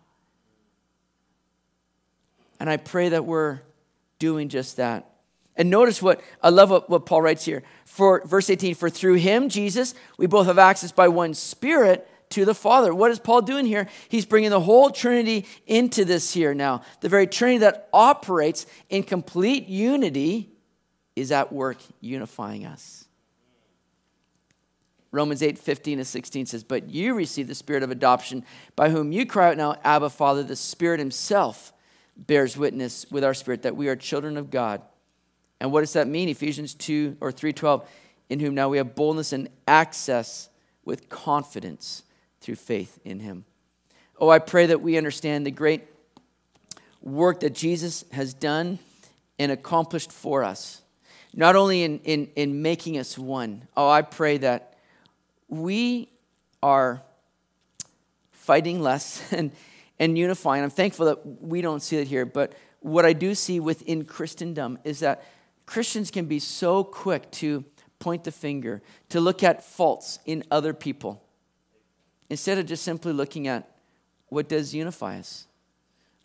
And 2.59 2.67
I 2.67 2.77
pray 2.77 3.09
that 3.09 3.23
we're 3.23 3.59
doing 4.17 4.49
just 4.49 4.77
that. 4.77 5.11
And 5.57 5.69
notice 5.69 6.01
what 6.01 6.21
I 6.41 6.49
love 6.49 6.69
what, 6.69 6.89
what 6.89 7.05
Paul 7.05 7.23
writes 7.23 7.43
here. 7.43 7.63
For 7.85 8.21
verse 8.25 8.49
18, 8.49 8.75
for 8.75 8.89
through 8.89 9.15
him, 9.15 9.49
Jesus, 9.49 9.95
we 10.17 10.27
both 10.27 10.45
have 10.45 10.59
access 10.59 10.91
by 10.91 11.07
one 11.07 11.33
spirit 11.33 12.07
to 12.29 12.45
the 12.45 12.53
Father. 12.53 12.93
What 12.93 13.11
is 13.11 13.19
Paul 13.19 13.41
doing 13.41 13.65
here? 13.65 13.87
He's 14.07 14.25
bringing 14.25 14.51
the 14.51 14.59
whole 14.59 14.91
Trinity 14.91 15.45
into 15.65 16.05
this 16.05 16.33
here 16.33 16.53
now. 16.53 16.83
The 17.01 17.09
very 17.09 17.25
Trinity 17.25 17.59
that 17.59 17.89
operates 17.91 18.67
in 18.89 19.03
complete 19.03 19.67
unity 19.67 20.51
is 21.15 21.31
at 21.31 21.51
work 21.51 21.77
unifying 21.99 22.65
us. 22.65 23.05
Romans 25.11 25.41
8, 25.41 25.57
15 25.57 25.99
to 25.99 26.05
16 26.05 26.45
says, 26.45 26.63
But 26.63 26.89
you 26.89 27.15
receive 27.15 27.47
the 27.47 27.55
spirit 27.55 27.81
of 27.81 27.89
adoption, 27.89 28.45
by 28.75 28.89
whom 28.89 29.11
you 29.11 29.25
cry 29.25 29.49
out 29.49 29.57
now, 29.57 29.77
Abba, 29.83 30.09
Father. 30.09 30.43
The 30.43 30.55
Spirit 30.55 30.99
Himself 30.99 31.73
bears 32.15 32.57
witness 32.57 33.05
with 33.09 33.23
our 33.23 33.33
spirit 33.33 33.63
that 33.63 33.75
we 33.75 33.87
are 33.87 33.95
children 33.95 34.37
of 34.37 34.51
God. 34.51 34.81
And 35.59 35.71
what 35.71 35.81
does 35.81 35.93
that 35.93 36.07
mean? 36.07 36.29
Ephesians 36.29 36.73
2 36.73 37.17
or 37.19 37.31
3:12, 37.31 37.85
in 38.29 38.39
whom 38.39 38.53
now 38.55 38.69
we 38.69 38.77
have 38.77 38.95
boldness 38.95 39.33
and 39.33 39.49
access 39.67 40.49
with 40.85 41.09
confidence 41.09 42.03
through 42.41 42.55
faith 42.55 42.99
in 43.03 43.19
Him. 43.19 43.45
Oh, 44.19 44.29
I 44.29 44.39
pray 44.39 44.67
that 44.67 44.81
we 44.81 44.97
understand 44.97 45.45
the 45.45 45.51
great 45.51 45.83
work 47.01 47.41
that 47.41 47.53
Jesus 47.53 48.03
has 48.11 48.33
done 48.33 48.79
and 49.39 49.51
accomplished 49.51 50.11
for 50.11 50.43
us, 50.43 50.81
not 51.33 51.55
only 51.55 51.83
in, 51.83 51.99
in, 51.99 52.29
in 52.35 52.61
making 52.61 52.97
us 52.97 53.17
one. 53.17 53.67
Oh, 53.75 53.89
I 53.89 54.01
pray 54.01 54.37
that 54.39 54.77
we 55.47 56.09
are 56.61 57.01
fighting 58.31 58.81
less 58.81 59.21
and, 59.31 59.51
and 59.99 60.17
unifying. 60.17 60.63
I'm 60.63 60.69
thankful 60.69 61.07
that 61.07 61.41
we 61.41 61.61
don't 61.61 61.81
see 61.81 61.97
it 61.97 62.07
here, 62.07 62.25
but 62.25 62.53
what 62.79 63.05
I 63.05 63.13
do 63.13 63.35
see 63.35 63.59
within 63.59 64.05
Christendom 64.05 64.79
is 64.83 64.99
that 64.99 65.23
Christians 65.67 66.09
can 66.09 66.25
be 66.25 66.39
so 66.39 66.83
quick 66.83 67.29
to 67.33 67.63
point 67.99 68.23
the 68.23 68.31
finger, 68.31 68.81
to 69.09 69.19
look 69.19 69.43
at 69.43 69.63
faults 69.63 70.17
in 70.25 70.43
other 70.49 70.73
people, 70.73 71.21
instead 72.29 72.57
of 72.57 72.65
just 72.65 72.83
simply 72.83 73.13
looking 73.13 73.47
at 73.47 73.69
what 74.29 74.49
does 74.49 74.73
unify 74.73 75.19
us. 75.19 75.45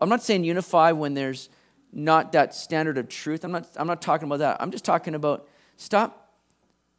I'm 0.00 0.08
not 0.08 0.22
saying 0.22 0.44
unify 0.44 0.92
when 0.92 1.12
there's 1.12 1.50
not 1.92 2.32
that 2.32 2.54
standard 2.54 2.96
of 2.96 3.08
truth. 3.08 3.44
I'm 3.44 3.52
not, 3.52 3.68
I'm 3.76 3.86
not 3.86 4.00
talking 4.00 4.26
about 4.26 4.38
that. 4.38 4.56
I'm 4.62 4.70
just 4.70 4.84
talking 4.84 5.14
about 5.14 5.46
stop 5.76 6.22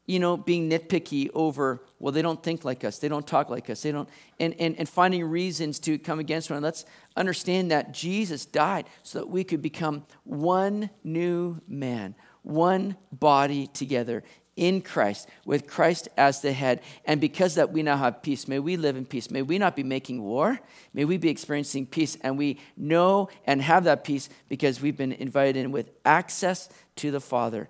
you 0.05 0.19
know, 0.19 0.35
being 0.35 0.69
nitpicky 0.69 1.29
over, 1.33 1.81
well, 1.99 2.11
they 2.11 2.21
don't 2.21 2.43
think 2.43 2.65
like 2.65 2.83
us, 2.83 2.99
they 2.99 3.07
don't 3.07 3.25
talk 3.25 3.49
like 3.49 3.69
us, 3.69 3.83
they 3.83 3.91
don't, 3.91 4.09
and, 4.39 4.53
and, 4.59 4.77
and 4.77 4.89
finding 4.89 5.23
reasons 5.23 5.79
to 5.79 5.97
come 5.97 6.19
against 6.19 6.51
one. 6.51 6.61
Let's 6.61 6.85
understand 7.15 7.71
that 7.71 7.93
Jesus 7.93 8.45
died 8.45 8.85
so 9.01 9.19
that 9.19 9.29
we 9.29 9.43
could 9.45 9.61
become 9.61 10.05
one 10.25 10.89
new 11.03 11.61
man, 11.67 12.15
one 12.43 12.95
body 13.11 13.67
together 13.67 14.23
in 14.55 14.81
Christ, 14.81 15.27
with 15.45 15.67
Christ 15.67 16.09
as 16.15 16.41
the 16.41 16.53
head. 16.53 16.81
And 17.05 17.19
because 17.19 17.55
that 17.55 17.71
we 17.71 17.81
now 17.81 17.97
have 17.97 18.21
peace, 18.21 18.47
may 18.47 18.59
we 18.59 18.77
live 18.77 18.95
in 18.95 19.05
peace. 19.05 19.31
May 19.31 19.41
we 19.41 19.57
not 19.57 19.75
be 19.75 19.83
making 19.83 20.21
war. 20.21 20.59
May 20.93 21.05
we 21.05 21.17
be 21.17 21.29
experiencing 21.29 21.87
peace. 21.87 22.17
And 22.21 22.37
we 22.37 22.59
know 22.77 23.29
and 23.45 23.61
have 23.61 23.85
that 23.85 24.03
peace 24.03 24.29
because 24.49 24.81
we've 24.81 24.97
been 24.97 25.13
invited 25.13 25.57
in 25.57 25.71
with 25.71 25.89
access 26.05 26.69
to 26.97 27.09
the 27.09 27.19
Father. 27.19 27.67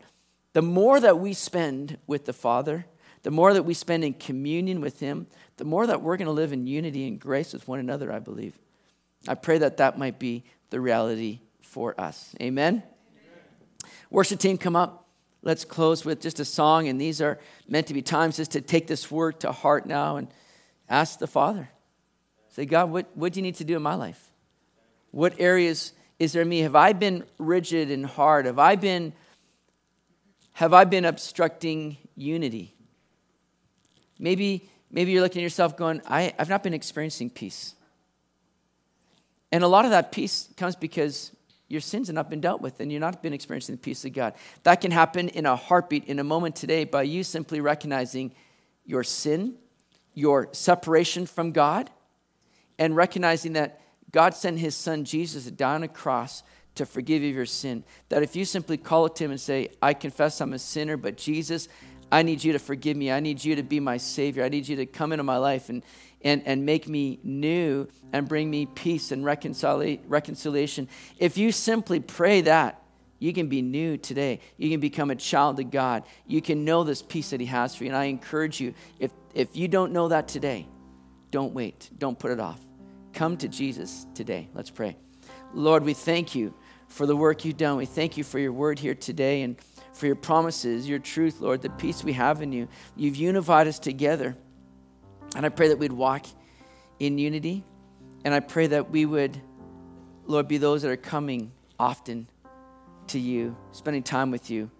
The 0.54 0.62
more 0.62 1.00
that 1.00 1.20
we 1.20 1.34
spend 1.34 1.98
with 2.06 2.26
the 2.26 2.34
Father, 2.34 2.86
the 3.24 3.32
more 3.32 3.54
that 3.54 3.64
we 3.64 3.74
spend 3.74 4.04
in 4.04 4.14
communion 4.14 4.82
with 4.82 5.00
Him, 5.00 5.28
the 5.58 5.66
more 5.66 5.88
that 5.88 6.02
we're 6.02 6.18
going 6.18 6.26
to 6.26 6.34
live 6.34 6.52
in 6.52 6.68
unity 6.68 7.08
and 7.08 7.20
grace 7.20 7.54
with 7.54 7.68
one 7.68 7.80
another, 7.80 8.12
I 8.12 8.20
believe. 8.20 8.60
I 9.28 9.36
pray 9.36 9.60
that 9.60 9.78
that 9.78 9.98
might 9.98 10.20
be 10.20 10.44
the 10.70 10.82
reality 10.82 11.40
for 11.62 12.00
us. 12.00 12.36
Amen? 12.42 12.84
Worship 14.14 14.40
team, 14.40 14.60
come 14.60 14.76
up. 14.76 15.08
let's 15.42 15.66
close 15.66 16.06
with 16.06 16.22
just 16.22 16.40
a 16.40 16.46
song. 16.46 16.88
And 16.88 17.02
these 17.02 17.20
are 17.20 17.40
meant 17.68 17.88
to 17.88 17.96
be 17.96 18.04
times 18.04 18.38
just 18.38 18.52
to 18.52 18.62
take 18.62 18.86
this 18.86 19.10
word 19.10 19.40
to 19.40 19.52
heart 19.52 19.88
now 19.88 20.18
and 20.18 20.28
ask 20.88 21.18
the 21.18 21.26
Father. 21.26 21.68
Say, 22.50 22.66
God, 22.66 22.92
what, 22.92 23.10
what 23.16 23.34
do 23.34 23.40
you 23.40 23.42
need 23.42 23.56
to 23.56 23.64
do 23.64 23.76
in 23.76 23.82
my 23.82 23.96
life? 23.96 24.32
What 25.10 25.34
areas 25.40 25.94
is 26.20 26.32
there 26.32 26.46
me? 26.46 26.60
Have 26.60 26.76
I 26.76 26.94
been 26.94 27.24
rigid 27.40 27.90
and 27.90 28.06
hard? 28.06 28.46
Have 28.46 28.60
I 28.60 28.76
been 28.76 29.14
have 30.54 30.72
I 30.72 30.84
been 30.84 31.06
obstructing 31.06 31.98
unity? 32.16 32.76
Maybe, 34.20 34.70
maybe 34.92 35.12
you're 35.12 35.24
looking 35.24 35.42
at 35.42 35.44
yourself 35.44 35.76
going, 35.76 36.04
I, 36.08 36.36
I've 36.38 36.50
not 36.50 36.62
been 36.62 36.76
experiencing 36.76 37.32
peace. 37.32 37.74
And 39.52 39.64
a 39.64 39.68
lot 39.68 39.86
of 39.86 39.92
that 39.92 40.12
peace 40.12 40.50
comes 40.56 40.76
because 40.76 41.32
your 41.74 41.82
sins 41.82 42.08
have 42.08 42.14
not 42.14 42.30
been 42.30 42.40
dealt 42.40 42.62
with 42.62 42.80
and 42.80 42.92
you've 42.92 43.02
not 43.02 43.24
been 43.24 43.34
experiencing 43.34 43.76
the 43.76 43.82
peace 43.82 44.06
of 44.06 44.14
God. 44.14 44.36
That 44.62 44.80
can 44.80 44.92
happen 44.92 45.28
in 45.30 45.48
a 45.48 45.56
heartbeat, 45.56 46.06
in 46.06 46.20
a 46.20 46.24
moment 46.24 46.56
today, 46.56 46.86
by 46.86 47.02
you 47.02 47.24
simply 47.24 47.60
recognizing 47.62 48.34
your 48.86 49.04
sin, 49.04 49.56
your 50.14 50.50
separation 50.52 51.26
from 51.26 51.52
God, 51.52 51.90
and 52.78 52.96
recognizing 52.96 53.54
that 53.54 53.82
God 54.12 54.36
sent 54.36 54.60
his 54.60 54.76
son 54.76 55.04
Jesus 55.04 55.46
down 55.46 55.82
a 55.82 55.88
cross 55.88 56.44
to 56.76 56.86
forgive 56.86 57.24
you 57.24 57.30
your 57.30 57.48
sin. 57.48 57.84
That 58.10 58.22
if 58.22 58.36
you 58.36 58.46
simply 58.46 58.78
call 58.78 59.08
it 59.08 59.16
to 59.16 59.26
him 59.26 59.32
and 59.32 59.42
say, 59.42 59.70
I 59.82 59.96
confess 59.96 60.42
I'm 60.42 60.54
a 60.54 60.60
sinner, 60.60 60.96
but 60.96 61.18
Jesus, 61.18 61.68
I 62.12 62.24
need 62.24 62.44
you 62.44 62.54
to 62.54 62.60
forgive 62.60 62.96
me. 62.96 63.12
I 63.12 63.20
need 63.20 63.44
you 63.44 63.56
to 63.56 63.64
be 63.64 63.80
my 63.80 63.98
Savior. 63.98 64.44
I 64.44 64.50
need 64.50 64.68
you 64.68 64.76
to 64.78 64.86
come 64.86 65.12
into 65.12 65.24
my 65.24 65.38
life 65.38 65.70
and, 65.70 65.84
and, 66.22 66.44
and 66.46 66.66
make 66.66 66.88
me 66.88 67.20
new 67.24 67.88
and 68.12 68.28
bring 68.28 68.50
me 68.50 68.66
peace 68.66 69.12
and 69.12 69.26
reconciliation. 69.26 70.90
If 71.18 71.38
you 71.38 71.52
simply 71.52 72.00
pray 72.00 72.42
that, 72.42 72.80
you 73.20 73.32
can 73.32 73.48
be 73.48 73.62
new 73.62 73.98
today. 73.98 74.42
You 74.58 74.70
can 74.70 74.82
become 74.82 75.10
a 75.10 75.16
child 75.16 75.60
of 75.60 75.72
God. 75.72 76.04
You 76.28 76.42
can 76.42 76.66
know 76.66 76.84
this 76.84 77.02
peace 77.02 77.30
that 77.30 77.40
He 77.40 77.46
has 77.46 77.74
for 77.74 77.86
you. 77.86 77.90
And 77.90 77.98
I 77.98 78.06
encourage 78.06 78.60
you, 78.60 78.74
if, 79.00 79.12
if 79.34 79.56
you 79.56 79.70
don't 79.70 79.94
know 79.94 80.10
that 80.10 80.28
today, 80.28 80.68
don't 81.32 81.54
wait. 81.54 81.90
Don't 81.98 82.20
put 82.20 82.32
it 82.32 82.40
off. 82.40 82.60
Come 83.14 83.38
to 83.38 83.48
Jesus 83.48 84.06
today. 84.14 84.50
Let's 84.54 84.70
pray. 84.70 84.98
Lord, 85.54 85.84
we 85.84 85.94
thank 85.94 86.36
you 86.36 86.54
for 86.90 87.06
the 87.06 87.16
work 87.16 87.46
you've 87.46 87.58
done. 87.58 87.78
We 87.78 87.86
thank 87.86 88.18
you 88.18 88.24
for 88.24 88.40
your 88.40 88.52
word 88.52 88.78
here 88.78 88.94
today 88.94 89.44
and 89.44 89.58
for 89.94 90.08
your 90.08 90.16
promises, 90.16 90.88
your 90.88 91.00
truth, 91.00 91.40
Lord, 91.40 91.62
the 91.62 91.70
peace 91.70 92.04
we 92.04 92.14
have 92.14 92.42
in 92.42 92.52
you. 92.52 92.68
You've 92.96 93.16
unified 93.16 93.68
us 93.68 93.80
together. 93.80 94.36
And 95.36 95.46
I 95.46 95.50
pray 95.50 95.70
that 95.70 95.78
we'd 95.78 95.92
walk 95.92 96.26
in 97.00 97.18
unity. 97.18 97.64
And 98.26 98.34
I 98.34 98.40
pray 98.40 98.68
that 98.68 98.90
we 98.90 99.06
would, 99.06 99.40
Lord, 100.26 100.48
be 100.48 100.58
those 100.58 100.82
that 100.82 100.92
are 100.92 100.98
coming 100.98 101.52
often 101.80 102.28
to 103.08 103.20
you, 103.20 103.56
spending 103.72 104.04
time 104.04 104.32
with 104.32 104.50
you, 104.50 104.72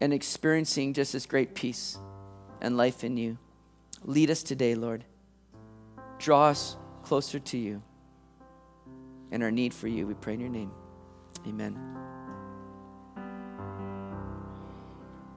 and 0.00 0.12
experiencing 0.12 0.94
just 0.94 1.12
this 1.12 1.26
great 1.26 1.54
peace 1.54 1.98
and 2.60 2.76
life 2.76 3.04
in 3.04 3.16
you. 3.16 3.38
Lead 4.04 4.30
us 4.30 4.42
today, 4.42 4.74
Lord. 4.74 5.04
Draw 6.18 6.48
us 6.48 6.76
closer 7.02 7.38
to 7.38 7.58
you 7.58 7.82
and 9.30 9.42
our 9.42 9.50
need 9.50 9.74
for 9.74 9.88
you. 9.88 10.06
We 10.06 10.14
pray 10.14 10.34
in 10.34 10.40
your 10.40 10.48
name. 10.50 10.70
Amen. 11.46 12.17